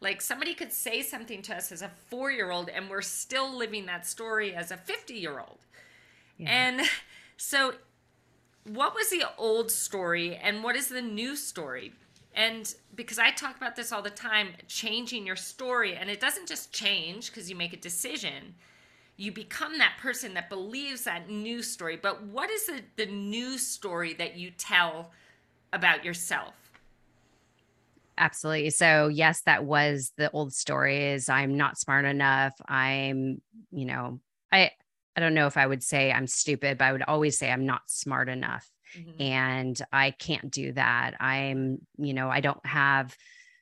[0.00, 3.56] like somebody could say something to us as a four year old and we're still
[3.56, 5.58] living that story as a 50 year old
[6.36, 6.48] yeah.
[6.50, 6.86] and
[7.36, 7.74] so
[8.64, 11.92] what was the old story and what is the new story
[12.38, 16.46] and because I talk about this all the time, changing your story, and it doesn't
[16.46, 18.54] just change because you make a decision.
[19.16, 21.96] You become that person that believes that new story.
[21.96, 25.10] But what is the, the new story that you tell
[25.72, 26.54] about yourself?
[28.16, 28.70] Absolutely.
[28.70, 32.54] So, yes, that was the old story is I'm not smart enough.
[32.66, 34.70] I'm, you know, I
[35.16, 37.66] I don't know if I would say I'm stupid, but I would always say I'm
[37.66, 38.68] not smart enough.
[38.96, 39.22] Mm-hmm.
[39.22, 41.20] And I can't do that.
[41.20, 43.16] I'm, you know, I don't have,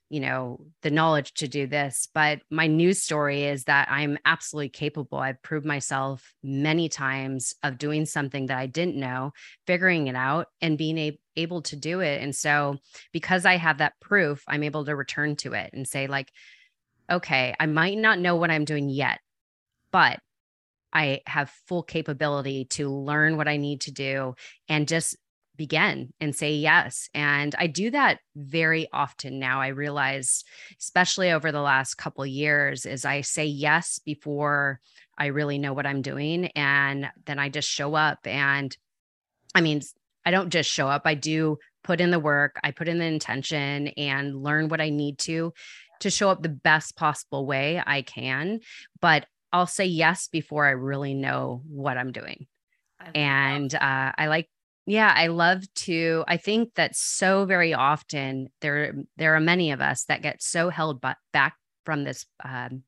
[0.09, 2.09] you know, the knowledge to do this.
[2.14, 5.19] But my news story is that I'm absolutely capable.
[5.19, 9.33] I've proved myself many times of doing something that I didn't know,
[9.66, 12.23] figuring it out, and being a- able to do it.
[12.23, 12.77] And so,
[13.12, 16.31] because I have that proof, I'm able to return to it and say, like,
[17.11, 19.21] okay, I might not know what I'm doing yet,
[19.90, 20.21] but
[20.92, 24.35] I have full capability to learn what I need to do
[24.69, 25.16] and just
[25.57, 27.09] begin and say yes.
[27.14, 29.61] And I do that very often now.
[29.61, 30.45] I realize,
[30.81, 34.81] especially over the last couple years, is I say yes before
[35.19, 36.47] I really know what I'm doing.
[36.57, 38.27] And then I just show up.
[38.27, 38.77] And
[39.55, 39.81] I mean,
[40.25, 43.05] I don't just show up, I do put in the work, I put in the
[43.05, 45.53] intention and learn what I need to
[46.01, 48.61] to show up the best possible way I can.
[49.01, 52.47] But I'll say yes before I really know what I'm doing.
[53.14, 54.49] and uh, I like,
[54.87, 56.25] yeah, I love to.
[56.29, 60.70] I think that so very often there there are many of us that get so
[60.70, 62.83] held back from this um,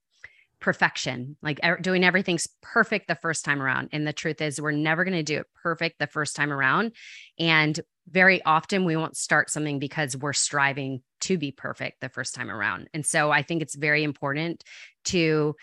[0.61, 3.88] perfection, like doing everything's perfect the first time around.
[3.92, 6.92] And the truth is, we're never going to do it perfect the first time around.
[7.38, 12.34] And very often we won't start something because we're striving to be perfect the first
[12.34, 12.88] time around.
[12.94, 14.62] And so I think it's very important
[15.06, 15.56] to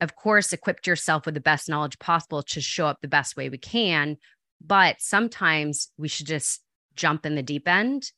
[0.00, 3.48] of course, equip yourself with the best knowledge possible to show up the best way
[3.48, 4.16] we can.
[4.64, 6.62] But sometimes we should just
[6.94, 8.10] jump in the deep end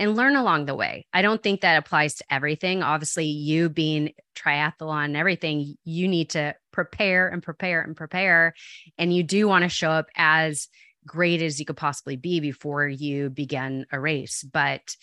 [0.00, 1.06] and learn along the way.
[1.12, 2.82] I don't think that applies to everything.
[2.82, 8.54] Obviously, you being triathlon and everything, you need to prepare and prepare and prepare.
[8.96, 10.68] And you do want to show up as
[11.06, 14.44] great as you could possibly be before you begin a race.
[14.44, 14.94] But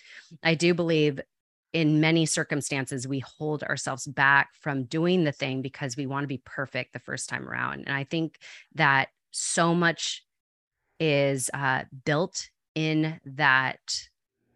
[0.43, 1.19] I do believe
[1.73, 6.27] in many circumstances, we hold ourselves back from doing the thing because we want to
[6.27, 7.83] be perfect the first time around.
[7.85, 8.39] And I think
[8.75, 10.23] that so much
[10.99, 13.79] is uh, built in that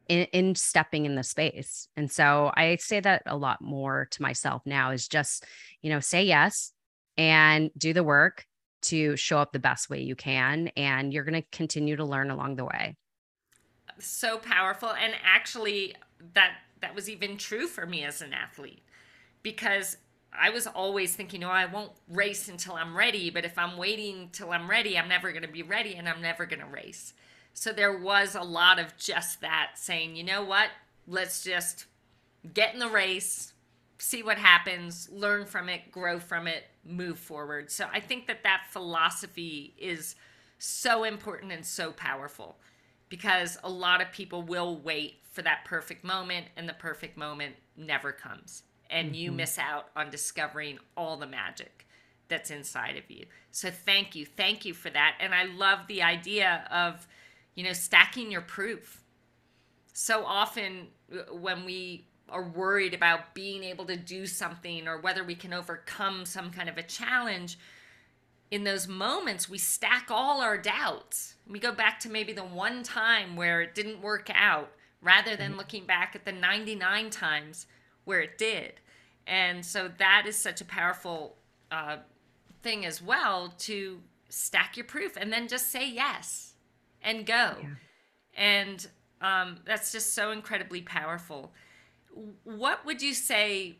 [0.08, 1.88] in, in, stepping in the space.
[1.96, 5.46] And so I say that a lot more to myself now is just,
[5.82, 6.74] you know, say yes
[7.16, 8.46] and do the work
[8.82, 10.70] to show up the best way you can.
[10.76, 12.96] And you're going to continue to learn along the way.
[14.00, 14.90] So powerful.
[14.90, 15.96] And actually,
[16.34, 18.82] that that was even true for me as an athlete
[19.44, 19.98] because
[20.32, 23.30] I was always thinking, oh, I won't race until I'm ready.
[23.30, 26.22] But if I'm waiting till I'm ready, I'm never going to be ready and I'm
[26.22, 27.14] never going to race.
[27.54, 30.70] So there was a lot of just that saying, you know what?
[31.08, 31.86] Let's just
[32.54, 33.54] get in the race,
[33.98, 37.72] see what happens, learn from it, grow from it, move forward.
[37.72, 40.16] So I think that that philosophy is
[40.60, 42.58] so important and so powerful
[43.10, 47.56] because a lot of people will wait for that perfect moment and the perfect moment
[47.76, 49.16] never comes and mm-hmm.
[49.16, 51.86] you miss out on discovering all the magic
[52.30, 53.26] that's inside of you.
[53.52, 54.26] So thank you.
[54.26, 55.16] Thank you for that.
[55.20, 57.08] And I love the idea of,
[57.56, 59.02] you know, stacking your proof.
[59.94, 65.24] So often uh, when we are worried about being able to do something or whether
[65.24, 67.58] we can overcome some kind of a challenge,
[68.52, 71.36] in those moments we stack all our doubts.
[71.48, 74.72] We go back to maybe the one time where it didn't work out
[75.02, 75.58] rather than mm-hmm.
[75.58, 77.66] looking back at the 99 times
[78.10, 78.74] where it did.
[79.28, 81.36] And so that is such a powerful
[81.72, 81.98] uh,
[82.64, 84.00] thing as well to
[84.30, 86.56] stack your proof and then just say yes
[87.04, 87.54] and go.
[87.62, 87.68] Yeah.
[88.36, 88.88] And
[89.22, 91.52] um, that's just so incredibly powerful.
[92.44, 93.76] What would you say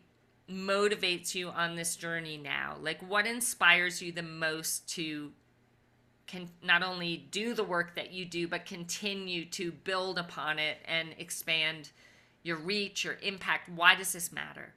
[0.48, 2.76] motivates you on this journey now?
[2.80, 5.32] Like, what inspires you the most to
[6.28, 10.78] can not only do the work that you do, but continue to build upon it
[10.84, 11.90] and expand
[12.42, 13.68] your reach, your impact?
[13.68, 14.74] Why does this matter?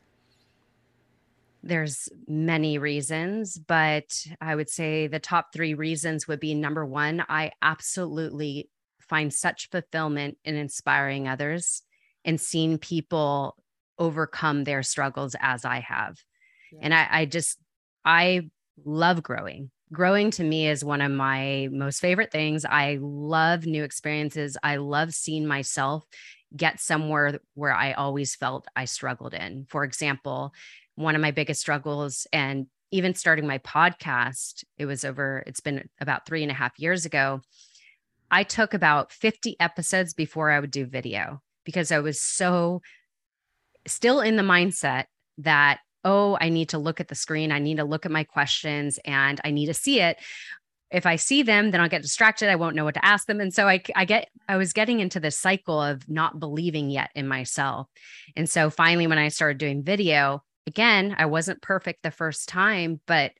[1.65, 7.23] There's many reasons, but I would say the top three reasons would be number one,
[7.29, 11.83] I absolutely find such fulfillment in inspiring others
[12.25, 13.55] and seeing people
[13.97, 16.17] overcome their struggles as I have.
[16.71, 16.79] Yeah.
[16.83, 17.57] And I, I just,
[18.03, 18.49] I
[18.83, 19.71] love growing.
[19.91, 22.65] Growing to me is one of my most favorite things.
[22.65, 24.57] I love new experiences.
[24.63, 26.03] I love seeing myself
[26.55, 29.65] get somewhere where I always felt I struggled in.
[29.69, 30.53] For example,
[30.95, 35.89] one of my biggest struggles and even starting my podcast, it was over, it's been
[35.99, 37.41] about three and a half years ago.
[38.29, 42.81] I took about 50 episodes before I would do video because I was so
[43.87, 45.05] still in the mindset
[45.39, 48.23] that, oh, I need to look at the screen, I need to look at my
[48.23, 50.17] questions, and I need to see it.
[50.93, 52.49] If I see them, then I'll get distracted.
[52.49, 53.41] I won't know what to ask them.
[53.41, 57.09] And so I, I get, I was getting into this cycle of not believing yet
[57.15, 57.87] in myself.
[58.35, 63.01] And so finally, when I started doing video, again, I wasn't perfect the first time,
[63.07, 63.31] but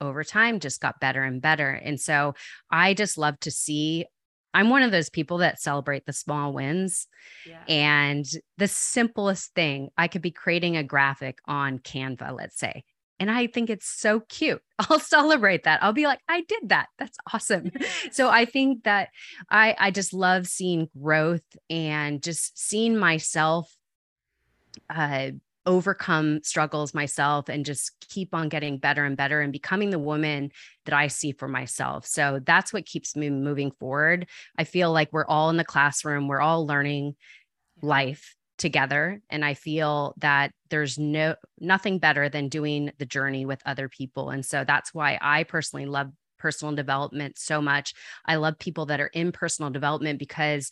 [0.00, 1.70] over time just got better and better.
[1.70, 2.34] And so
[2.70, 4.06] I just love to see
[4.54, 7.06] I'm one of those people that celebrate the small wins.
[7.46, 7.62] Yeah.
[7.68, 8.24] And
[8.56, 12.84] the simplest thing, I could be creating a graphic on Canva, let's say.
[13.20, 14.62] And I think it's so cute.
[14.78, 15.82] I'll celebrate that.
[15.82, 16.88] I'll be like, I did that.
[16.98, 17.70] That's awesome.
[18.12, 19.08] So I think that
[19.50, 23.74] I I just love seeing growth and just seeing myself
[24.90, 25.30] uh
[25.66, 30.50] overcome struggles myself and just keep on getting better and better and becoming the woman
[30.86, 32.06] that I see for myself.
[32.06, 34.26] So that's what keeps me moving forward.
[34.56, 37.16] I feel like we're all in the classroom, we're all learning
[37.82, 43.62] life together and I feel that there's no nothing better than doing the journey with
[43.64, 44.30] other people.
[44.30, 47.94] And so that's why I personally love personal development so much.
[48.26, 50.70] I love people that are in personal development because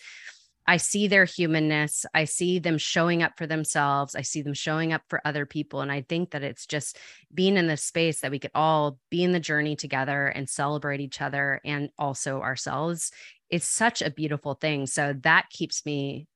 [0.68, 2.04] I see their humanness.
[2.12, 4.16] I see them showing up for themselves.
[4.16, 5.80] I see them showing up for other people.
[5.80, 6.98] And I think that it's just
[7.32, 11.00] being in this space that we could all be in the journey together and celebrate
[11.00, 13.12] each other and also ourselves.
[13.48, 14.86] It's such a beautiful thing.
[14.86, 16.26] So that keeps me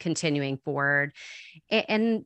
[0.00, 1.12] continuing forward.
[1.70, 2.24] And, and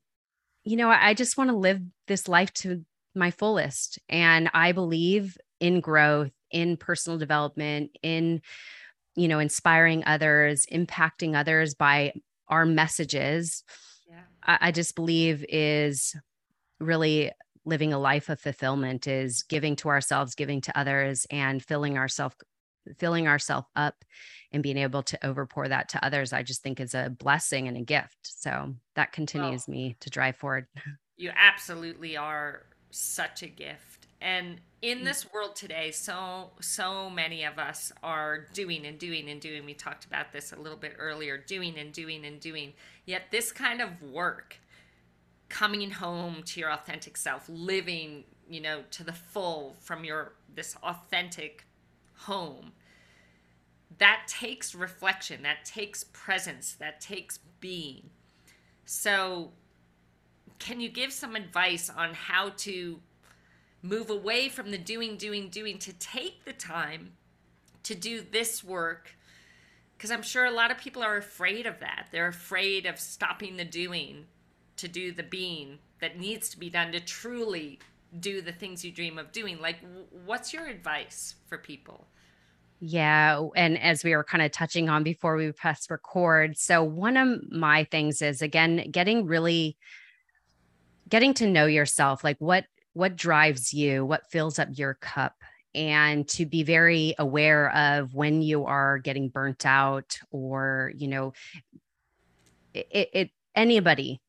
[0.64, 3.98] you know, I just want to live this life to my fullest.
[4.08, 8.42] And I believe in growth, in personal development, in
[9.16, 12.12] you know, inspiring others, impacting others by
[12.48, 13.64] our messages,
[14.08, 14.22] yeah.
[14.42, 16.14] I, I just believe is
[16.78, 17.32] really
[17.64, 22.36] living a life of fulfillment is giving to ourselves, giving to others, and filling ourselves
[22.98, 24.04] filling ourselves up
[24.52, 27.76] and being able to overpour that to others i just think is a blessing and
[27.76, 30.66] a gift so that continues well, me to drive forward
[31.16, 35.04] you absolutely are such a gift and in mm.
[35.04, 39.64] this world today, so so many of us are doing and doing and doing.
[39.64, 42.74] We talked about this a little bit earlier, doing and doing and doing.
[43.06, 44.58] Yet this kind of work,
[45.48, 50.76] coming home to your authentic self, living, you know, to the full from your this
[50.82, 51.64] authentic
[52.24, 52.72] home,
[53.98, 58.10] that takes reflection, that takes presence, that takes being.
[58.84, 59.52] So
[60.58, 63.00] can you give some advice on how to
[63.82, 67.12] move away from the doing, doing, doing to take the time
[67.82, 69.16] to do this work.
[69.96, 72.08] Because I'm sure a lot of people are afraid of that.
[72.10, 74.26] They're afraid of stopping the doing
[74.76, 77.78] to do the being that needs to be done to truly
[78.18, 79.60] do the things you dream of doing.
[79.60, 79.76] Like,
[80.24, 82.08] what's your advice for people?
[82.80, 83.46] Yeah.
[83.54, 87.40] And as we were kind of touching on before we press record, so one of
[87.50, 89.76] my things is again, getting really
[91.08, 92.24] getting to know yourself.
[92.24, 95.34] Like, what what drives you, what fills up your cup,
[95.74, 101.32] and to be very aware of when you are getting burnt out or, you know,
[102.74, 104.20] it, it anybody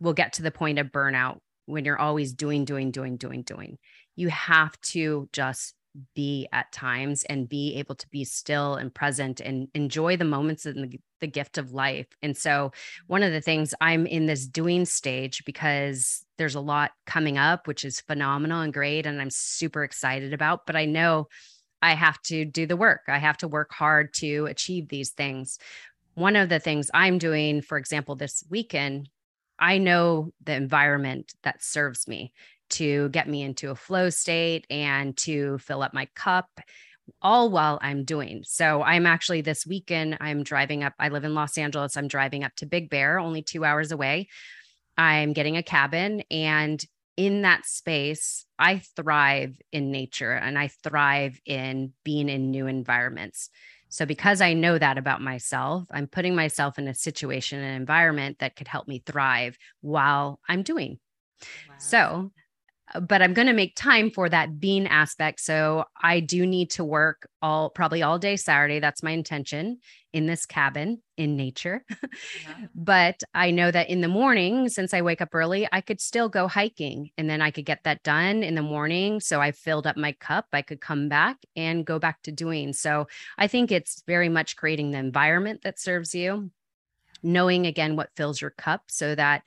[0.00, 3.78] will get to the point of burnout when you're always doing, doing, doing, doing, doing.
[4.16, 5.74] You have to just
[6.14, 10.66] be at times and be able to be still and present and enjoy the moments
[10.66, 12.06] and the, the gift of life.
[12.20, 12.72] And so,
[13.06, 17.68] one of the things I'm in this doing stage because there's a lot coming up,
[17.68, 19.06] which is phenomenal and great.
[19.06, 21.28] And I'm super excited about, but I know
[21.80, 23.02] I have to do the work.
[23.08, 25.58] I have to work hard to achieve these things.
[26.14, 29.08] One of the things I'm doing, for example, this weekend,
[29.58, 32.32] I know the environment that serves me
[32.70, 36.48] to get me into a flow state and to fill up my cup
[37.20, 38.42] all while I'm doing.
[38.46, 40.94] So I'm actually this weekend, I'm driving up.
[40.98, 41.96] I live in Los Angeles.
[41.96, 44.28] I'm driving up to Big Bear, only two hours away.
[44.96, 46.22] I'm getting a cabin.
[46.30, 46.82] And
[47.16, 53.50] in that space, I thrive in nature and I thrive in being in new environments.
[53.94, 58.40] So, because I know that about myself, I'm putting myself in a situation, an environment
[58.40, 60.98] that could help me thrive while I'm doing.
[61.68, 61.74] Wow.
[61.78, 62.32] So,
[62.92, 65.40] Uh, but I'm going to make time for that being aspect.
[65.40, 68.80] So I do need to work all probably all day Saturday.
[68.80, 69.78] That's my intention
[70.12, 71.84] in this cabin in nature.
[71.90, 72.66] Yeah.
[72.74, 76.28] but I know that in the morning, since I wake up early, I could still
[76.28, 79.20] go hiking and then I could get that done in the morning.
[79.20, 80.46] So I filled up my cup.
[80.52, 82.72] I could come back and go back to doing.
[82.72, 83.08] So
[83.38, 86.50] I think it's very much creating the environment that serves you
[87.24, 89.42] knowing again what fills your cup so that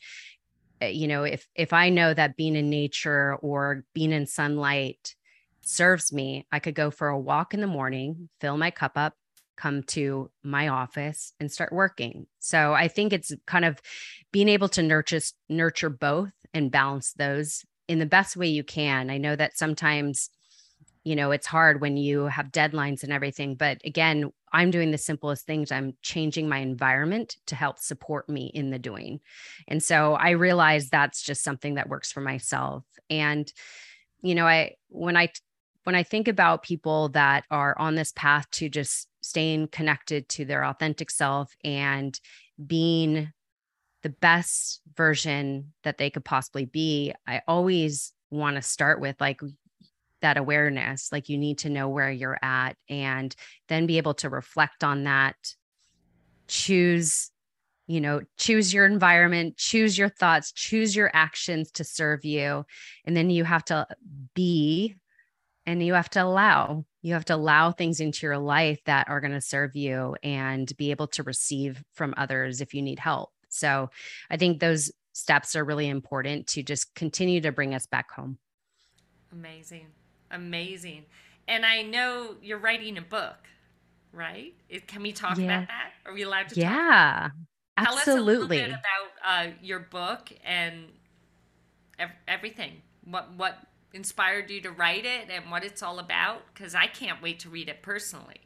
[0.82, 5.16] Uh, you know if if i know that being in nature or being in sunlight
[5.62, 9.14] serves me i could go for a walk in the morning fill my cup up
[9.58, 12.28] come to my office and start working.
[12.40, 13.82] So i think it's kind of
[14.32, 15.20] being able to nurture
[15.50, 19.10] nurture both and balance those in the best way you can.
[19.10, 20.30] I know that sometimes
[21.08, 24.98] you know it's hard when you have deadlines and everything but again i'm doing the
[24.98, 25.72] simplest things.
[25.72, 29.20] I'm changing my environment to help support me in the doing.
[29.68, 32.84] And so i realize that's just something that works for myself.
[33.10, 33.52] And
[34.22, 35.30] you know i when i
[35.84, 40.46] when i think about people that are on this path to just staying connected to
[40.46, 42.20] their authentic self and
[42.66, 43.32] being
[44.04, 49.40] the best version that they could possibly be i always want to start with like
[50.22, 53.36] that awareness like you need to know where you're at and
[53.68, 55.36] then be able to reflect on that.
[56.48, 57.32] Choose
[57.88, 62.66] you know choose your environment choose your thoughts choose your actions to serve you.
[63.06, 63.88] And then you have to
[64.34, 64.96] be
[65.66, 69.22] and you have to allow you have to allow things into your life that are
[69.22, 73.32] going to serve you and be able to receive from others if you need help.
[73.50, 73.90] So
[74.30, 78.38] i think those steps are really important to just continue to bring us back home.
[79.32, 79.88] Amazing
[80.32, 81.06] Amazing.
[81.48, 83.38] And I know you're writing a book,
[84.12, 84.54] right?
[84.88, 85.46] Can we talk yeah.
[85.46, 85.92] about that?
[86.06, 87.30] Are we allowed to yeah,
[87.78, 88.04] absolutely.
[88.04, 90.86] Tell us a little bit about uh, your book and
[92.00, 92.82] ev- everything.
[93.06, 93.58] What what
[93.94, 96.42] inspired you to write it and what it's all about?
[96.54, 98.42] Because I can't wait to read it personally.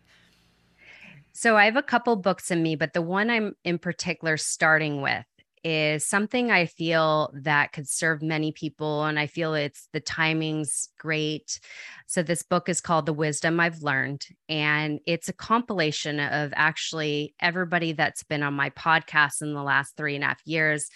[1.33, 5.01] So I have a couple books in me, but the one I'm in particular starting
[5.01, 5.25] with
[5.63, 9.05] is something I feel that could serve many people.
[9.05, 11.59] And I feel it's the timing's great.
[12.07, 14.25] So, this book is called The Wisdom I've Learned.
[14.49, 19.95] And it's a compilation of actually everybody that's been on my podcast in the last
[19.95, 20.89] three and a half years.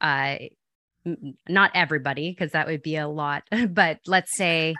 [0.00, 0.36] Uh,
[1.48, 4.74] not everybody, because that would be a lot, but let's say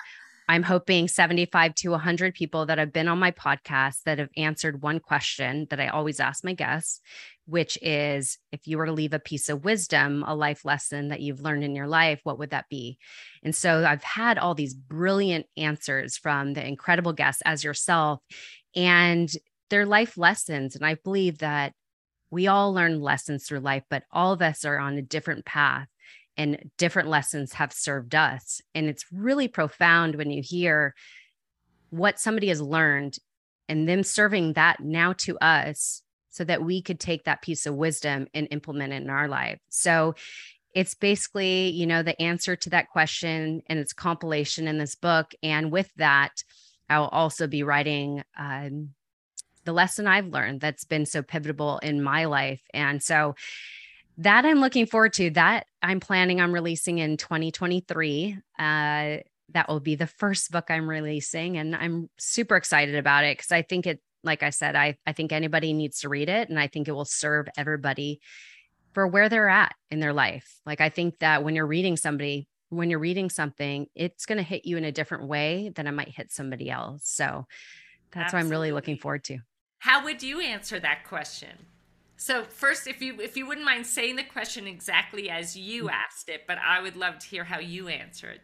[0.51, 4.82] I'm hoping 75 to 100 people that have been on my podcast that have answered
[4.82, 7.01] one question that I always ask my guests,
[7.46, 11.20] which is if you were to leave a piece of wisdom, a life lesson that
[11.20, 12.98] you've learned in your life, what would that be?
[13.44, 18.18] And so I've had all these brilliant answers from the incredible guests as yourself,
[18.74, 19.30] and
[19.68, 20.74] they're life lessons.
[20.74, 21.74] And I believe that
[22.32, 25.86] we all learn lessons through life, but all of us are on a different path
[26.41, 28.62] and different lessons have served us.
[28.74, 30.95] And it's really profound when you hear
[31.91, 33.18] what somebody has learned
[33.68, 37.74] and them serving that now to us so that we could take that piece of
[37.74, 39.59] wisdom and implement it in our life.
[39.68, 40.14] So
[40.74, 45.32] it's basically, you know, the answer to that question and it's compilation in this book.
[45.43, 46.43] And with that,
[46.88, 48.95] I'll also be writing um,
[49.66, 52.62] the lesson I've learned that's been so pivotal in my life.
[52.72, 53.34] And so
[54.20, 55.30] that I'm looking forward to.
[55.30, 58.36] That I'm planning on releasing in 2023.
[58.58, 59.16] Uh,
[59.52, 63.50] that will be the first book I'm releasing, and I'm super excited about it because
[63.50, 66.58] I think it, like I said, I I think anybody needs to read it, and
[66.58, 68.20] I think it will serve everybody
[68.92, 70.60] for where they're at in their life.
[70.66, 74.44] Like I think that when you're reading somebody, when you're reading something, it's going to
[74.44, 77.02] hit you in a different way than it might hit somebody else.
[77.04, 77.46] So
[78.12, 78.36] that's Absolutely.
[78.36, 79.38] what I'm really looking forward to.
[79.78, 81.50] How would you answer that question?
[82.20, 85.90] So first, if you if you wouldn't mind saying the question exactly as you mm.
[85.90, 88.40] asked it, but I would love to hear how you answered.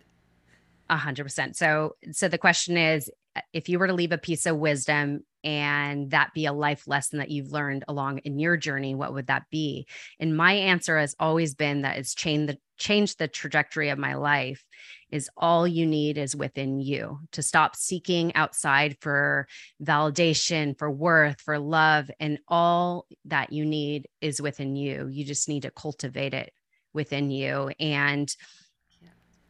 [0.88, 1.56] A hundred percent.
[1.56, 3.10] So so the question is,
[3.52, 7.18] if you were to leave a piece of wisdom and that be a life lesson
[7.18, 9.86] that you've learned along in your journey, what would that be?
[10.18, 14.14] And my answer has always been that it's changed the changed the trajectory of my
[14.14, 14.64] life
[15.10, 19.46] is all you need is within you to stop seeking outside for
[19.82, 22.10] validation, for worth, for love.
[22.18, 25.08] And all that you need is within you.
[25.08, 26.52] You just need to cultivate it
[26.92, 27.70] within you.
[27.78, 28.34] And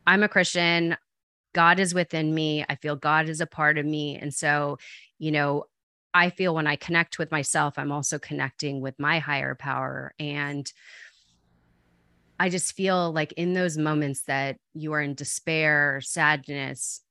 [0.06, 0.96] I'm a Christian.
[1.54, 2.64] God is within me.
[2.68, 4.16] I feel God is a part of me.
[4.16, 4.78] And so,
[5.18, 5.64] you know,
[6.12, 10.14] I feel when I connect with myself, I'm also connecting with my higher power.
[10.18, 10.70] And
[12.38, 17.02] I just feel like in those moments that you are in despair, sadness,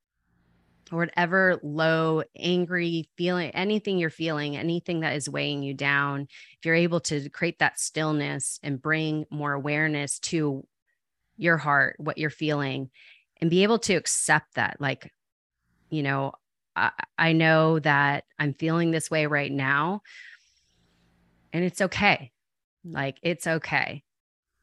[0.92, 6.66] or whatever low, angry feeling, anything you're feeling, anything that is weighing you down, if
[6.66, 10.66] you're able to create that stillness and bring more awareness to
[11.38, 12.92] your heart, what you're feeling,
[13.42, 15.12] and be able to accept that, like,
[15.90, 16.34] you know,
[16.76, 20.02] I, I know that I'm feeling this way right now,
[21.52, 22.32] and it's okay.
[22.84, 24.04] Like, it's okay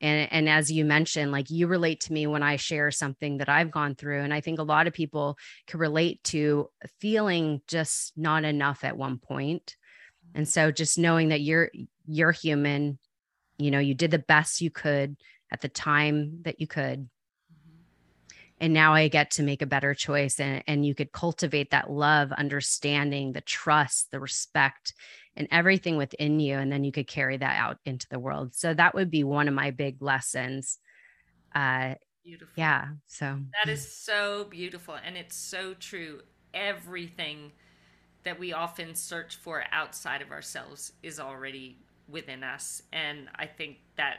[0.03, 3.49] and and as you mentioned like you relate to me when i share something that
[3.49, 6.69] i've gone through and i think a lot of people can relate to
[7.01, 9.77] feeling just not enough at one point.
[10.35, 10.49] And mm.
[10.49, 11.71] so just knowing that you're
[12.07, 12.99] you're human
[13.59, 15.17] you know you did the best you could
[15.51, 17.01] at the time that you could.
[17.01, 18.37] Mm-hmm.
[18.61, 21.91] And now i get to make a better choice and, and you could cultivate that
[21.91, 24.95] love understanding the trust the respect
[25.37, 28.55] and everything within you and then you could carry that out into the world.
[28.55, 30.79] So that would be one of my big lessons
[31.55, 32.53] uh beautiful.
[32.57, 33.39] yeah so.
[33.63, 36.23] That is so beautiful and it's so true.
[36.55, 37.53] Everything
[38.25, 41.79] that we often search for outside of ourselves is already
[42.09, 44.19] within us and i think that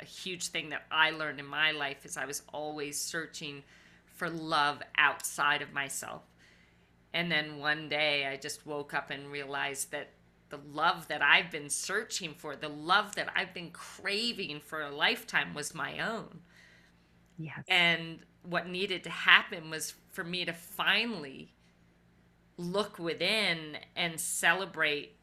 [0.00, 3.62] a huge thing that i learned in my life is i was always searching
[4.06, 6.22] for love outside of myself
[7.14, 10.10] and then one day I just woke up and realized that
[10.48, 14.90] the love that I've been searching for, the love that I've been craving for a
[14.90, 16.40] lifetime was my own.
[17.38, 17.64] Yes.
[17.68, 21.54] And what needed to happen was for me to finally
[22.58, 25.16] look within and celebrate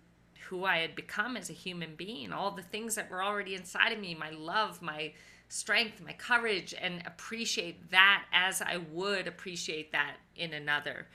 [0.48, 3.92] who I had become as a human being, all the things that were already inside
[3.92, 5.14] of me, my love, my
[5.48, 11.08] strength, my courage, and appreciate that as I would appreciate that in another.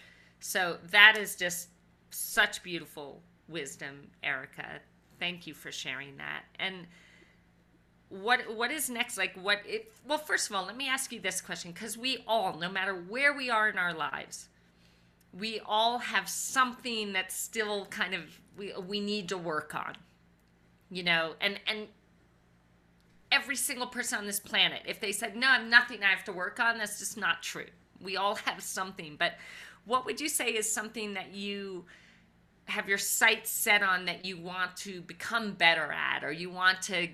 [0.47, 1.69] So that is just
[2.11, 4.67] such beautiful wisdom, Erica.
[5.19, 6.43] Thank you for sharing that.
[6.59, 6.87] And
[8.11, 9.17] what what is next?
[9.17, 12.23] Like what it well, first of all, let me ask you this question because we
[12.29, 14.51] all, no matter where we are in our lives,
[15.33, 19.95] we all have something that's still kind of we we need to work on.
[20.91, 21.89] You know, and and
[23.33, 26.25] every single person on this planet, if they said, No, I have nothing I have
[26.25, 27.69] to work on, that's just not true.
[27.99, 29.17] We all have something.
[29.19, 29.39] But
[29.85, 31.85] what would you say is something that you
[32.67, 36.81] have your sights set on that you want to become better at or you want
[36.83, 37.09] to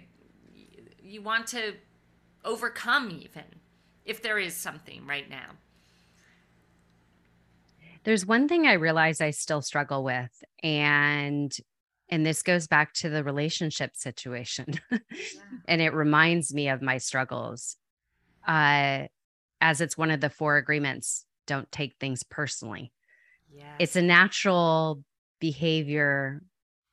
[1.03, 1.75] you want to
[2.45, 3.45] overcome even
[4.05, 5.51] if there is something right now?
[8.05, 10.31] There's one thing i realize i still struggle with
[10.63, 11.55] and
[12.13, 14.81] and this goes back to the relationship situation.
[14.91, 14.99] Yeah.
[15.69, 17.77] and it reminds me of my struggles.
[18.47, 19.07] Uh
[19.61, 22.93] as it's one of the four agreements don't take things personally.
[23.81, 25.03] It's a natural
[25.41, 26.43] behavior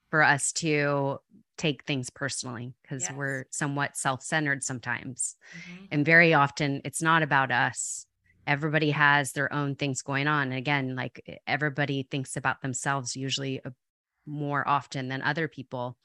[0.09, 1.19] for us to
[1.57, 3.13] take things personally because yes.
[3.13, 5.35] we're somewhat self-centered sometimes.
[5.53, 5.85] Mm-hmm.
[5.91, 8.07] And very often it's not about us.
[8.47, 10.47] Everybody has their own things going on.
[10.47, 13.71] And again, like everybody thinks about themselves usually uh,
[14.25, 15.97] more often than other people.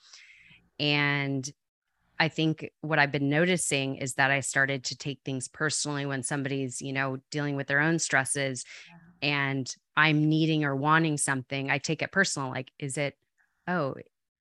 [0.78, 1.48] And
[2.18, 6.22] I think what I've been noticing is that I started to take things personally when
[6.22, 9.28] somebody's, you know, dealing with their own stresses yeah.
[9.28, 11.70] and I'm needing or wanting something.
[11.70, 12.50] I take it personal.
[12.50, 13.16] Like, is it,
[13.66, 13.94] oh,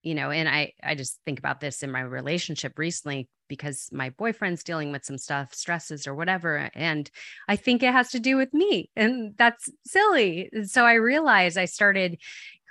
[0.03, 4.09] you know, and I I just think about this in my relationship recently because my
[4.11, 6.69] boyfriend's dealing with some stuff, stresses or whatever.
[6.73, 7.11] And
[7.49, 8.89] I think it has to do with me.
[8.95, 10.49] And that's silly.
[10.63, 12.17] So I realized I started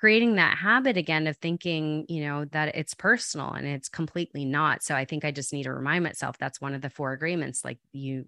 [0.01, 4.83] creating that habit again of thinking, you know, that it's personal and it's completely not.
[4.83, 7.67] So I think I just need to remind myself that's one of the four agreements.
[7.67, 8.25] Like you,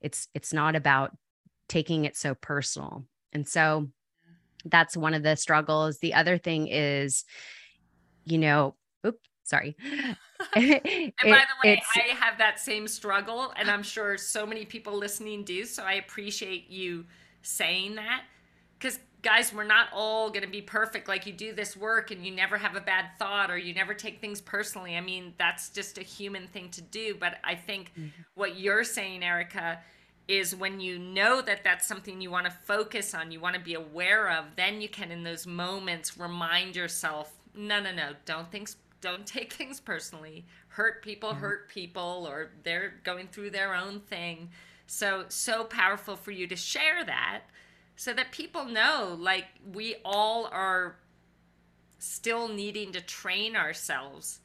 [0.00, 1.16] it's it's not about
[1.68, 3.04] taking it so personal.
[3.32, 3.88] And so
[4.64, 5.98] that's one of the struggles.
[5.98, 7.24] The other thing is,
[8.24, 9.76] you know, oops, sorry.
[10.54, 14.96] and by the way, I have that same struggle, and I'm sure so many people
[14.96, 15.64] listening do.
[15.64, 17.06] So I appreciate you
[17.42, 18.22] saying that
[18.78, 21.08] because guys, we're not all going to be perfect.
[21.08, 23.92] Like you do this work and you never have a bad thought or you never
[23.92, 24.96] take things personally.
[24.96, 27.16] I mean, that's just a human thing to do.
[27.18, 28.08] But I think mm-hmm.
[28.36, 29.80] what you're saying, Erica,
[30.28, 33.60] is when you know that that's something you want to focus on, you want to
[33.60, 38.50] be aware of, then you can, in those moments, remind yourself, no, no, no, don't
[38.52, 38.70] think,
[39.00, 40.44] don't take things personally.
[40.68, 41.40] Hurt people, mm-hmm.
[41.40, 44.50] hurt people, or they're going through their own thing.
[44.86, 47.42] So, so powerful for you to share that
[47.96, 50.96] so that people know like we all are
[51.98, 54.40] still needing to train ourselves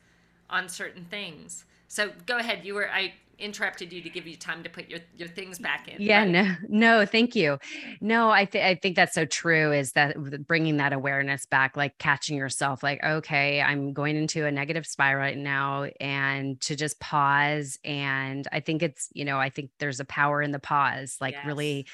[0.49, 1.65] on certain things.
[1.87, 2.61] So go ahead.
[2.63, 5.87] You were I interrupted you to give you time to put your your things back
[5.87, 6.01] in.
[6.01, 7.57] Yeah, no, no, thank you.
[7.99, 9.73] No, I think I think that's so true.
[9.73, 10.15] Is that
[10.47, 15.21] bringing that awareness back, like catching yourself, like okay, I'm going into a negative spiral
[15.21, 17.77] right now, and to just pause.
[17.83, 21.33] And I think it's you know I think there's a power in the pause, like
[21.33, 21.45] yes.
[21.45, 21.87] really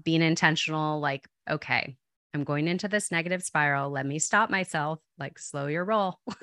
[0.00, 1.96] being intentional, like, okay,
[2.34, 3.90] I'm going into this negative spiral.
[3.90, 6.18] Let me stop myself, like slow your roll.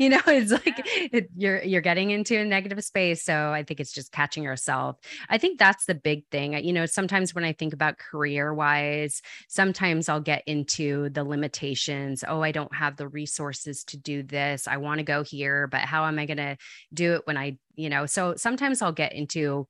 [0.00, 0.80] you know, it's like
[1.12, 3.22] it, you're you're getting into a negative space.
[3.22, 4.96] So I think it's just catching yourself.
[5.28, 6.54] I think that's the big thing.
[6.64, 12.24] You know, sometimes when I think about career wise, sometimes I'll get into the limitations.
[12.26, 14.66] Oh, I don't have the resources to do this.
[14.66, 16.56] I want to go here, but how am I going to
[16.92, 19.66] do it when I you know so sometimes i'll get into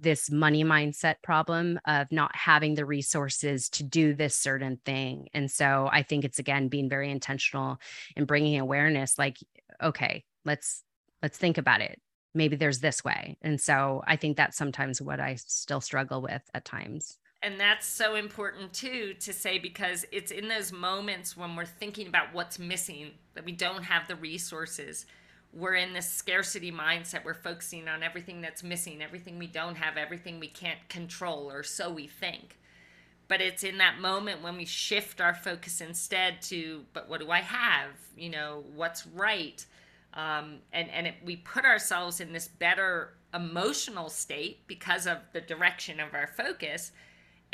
[0.00, 5.50] this money mindset problem of not having the resources to do this certain thing and
[5.50, 7.78] so i think it's again being very intentional
[8.16, 9.38] and bringing awareness like
[9.82, 10.82] okay let's
[11.22, 12.00] let's think about it
[12.34, 16.42] maybe there's this way and so i think that's sometimes what i still struggle with
[16.54, 21.56] at times and that's so important too to say because it's in those moments when
[21.56, 25.06] we're thinking about what's missing that we don't have the resources
[25.52, 27.24] we're in this scarcity mindset.
[27.24, 31.62] We're focusing on everything that's missing, everything we don't have, everything we can't control, or
[31.62, 32.58] so we think.
[33.32, 37.30] But it's in that moment when we shift our focus instead to, but what do
[37.30, 37.88] I have?
[38.14, 39.64] You know, what's right?
[40.12, 45.40] Um, and and it, we put ourselves in this better emotional state because of the
[45.40, 46.92] direction of our focus.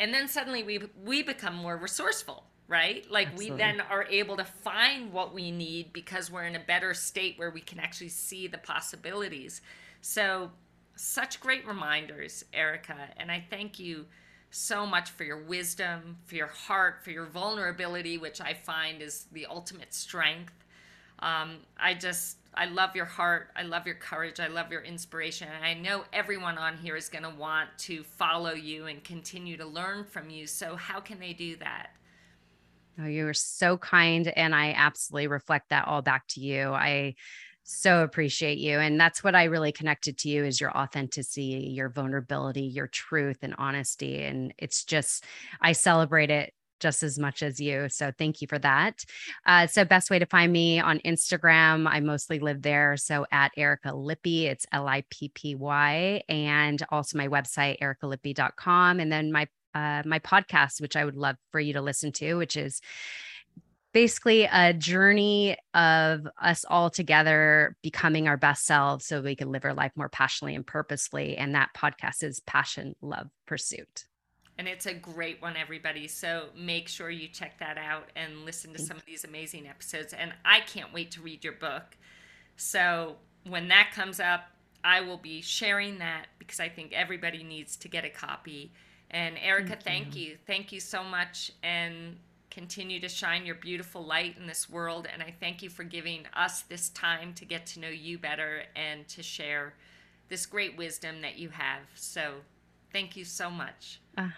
[0.00, 3.08] And then suddenly we, we become more resourceful right?
[3.08, 3.52] Like Absolutely.
[3.52, 7.38] we then are able to find what we need because we're in a better state
[7.38, 9.62] where we can actually see the possibilities.
[10.00, 10.50] So,
[10.96, 12.96] such great reminders, Erica.
[13.16, 14.06] And I thank you
[14.50, 19.26] so much for your wisdom, for your heart, for your vulnerability, which I find is
[19.32, 20.52] the ultimate strength.
[21.20, 23.48] Um, I just, I love your heart.
[23.56, 24.40] I love your courage.
[24.40, 25.48] I love your inspiration.
[25.54, 29.56] And I know everyone on here is going to want to follow you and continue
[29.56, 30.46] to learn from you.
[30.46, 31.90] So, how can they do that?
[33.00, 34.28] Oh, you are so kind.
[34.28, 36.70] And I absolutely reflect that all back to you.
[36.70, 37.14] I
[37.70, 38.78] so appreciate you.
[38.78, 43.40] And that's what I really connected to you is your authenticity, your vulnerability, your truth
[43.42, 44.22] and honesty.
[44.22, 45.24] And it's just,
[45.60, 47.90] I celebrate it just as much as you.
[47.90, 49.04] So thank you for that.
[49.44, 51.86] Uh, so best way to find me on Instagram.
[51.86, 52.96] I mostly live there.
[52.96, 58.98] So at Erica Lippy, it's L-I-P-P-Y, and also my website, ericalippy.com.
[58.98, 62.36] And then my uh, my podcast, which I would love for you to listen to,
[62.36, 62.80] which is
[63.92, 69.64] basically a journey of us all together becoming our best selves so we can live
[69.64, 71.36] our life more passionately and purposefully.
[71.36, 74.06] And that podcast is Passion, Love, Pursuit.
[74.58, 76.08] And it's a great one, everybody.
[76.08, 80.12] So make sure you check that out and listen to some of these amazing episodes.
[80.12, 81.96] And I can't wait to read your book.
[82.56, 84.48] So when that comes up,
[84.82, 88.72] I will be sharing that because I think everybody needs to get a copy
[89.10, 90.30] and Erica, thank, thank you.
[90.30, 90.36] you.
[90.46, 91.52] Thank you so much.
[91.62, 92.16] And
[92.58, 95.06] continue to shine your beautiful light in this world.
[95.12, 98.64] And I thank you for giving us this time to get to know you better
[98.74, 99.74] and to share
[100.28, 101.82] this great wisdom that you have.
[101.94, 102.32] So
[102.92, 104.00] thank you so much.
[104.16, 104.30] Uh,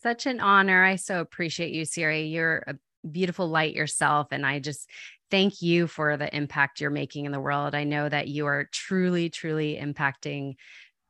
[0.00, 0.84] such an honor.
[0.84, 2.28] I so appreciate you, Siri.
[2.28, 2.76] You're a
[3.08, 4.28] beautiful light yourself.
[4.30, 4.88] And I just
[5.32, 7.74] thank you for the impact you're making in the world.
[7.74, 10.54] I know that you are truly, truly impacting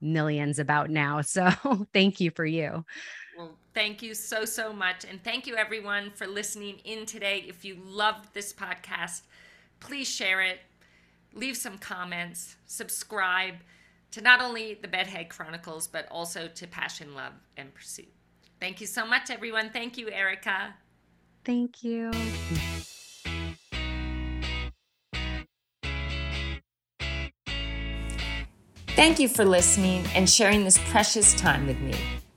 [0.00, 1.20] millions about now.
[1.26, 1.50] So
[1.92, 2.86] thank you for you.
[3.36, 5.04] Well, thank you so, so much.
[5.04, 7.44] And thank you, everyone, for listening in today.
[7.48, 9.22] If you loved this podcast,
[9.80, 10.60] please share it,
[11.32, 13.54] leave some comments, subscribe
[14.12, 18.12] to not only the Bedhead Chronicles, but also to Passion, Love, and Pursuit.
[18.60, 19.70] Thank you so much, everyone.
[19.70, 20.74] Thank you, Erica.
[21.44, 22.12] Thank you.
[28.94, 31.94] Thank you for listening and sharing this precious time with me.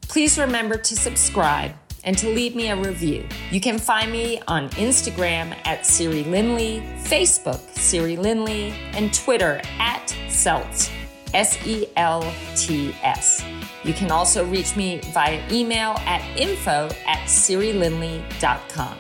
[0.08, 1.72] Please remember to subscribe
[2.04, 3.28] and to leave me a review.
[3.52, 10.08] You can find me on Instagram at Siri Lindley, Facebook Siri Lindley, and Twitter at
[10.28, 10.92] Seltz.
[11.34, 12.22] S E L
[12.56, 13.44] T S.
[13.84, 18.98] You can also reach me via email at info at sirilindley.com.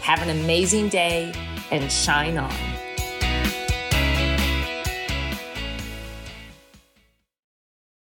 [0.00, 1.32] Have an amazing day
[1.70, 2.71] and shine on.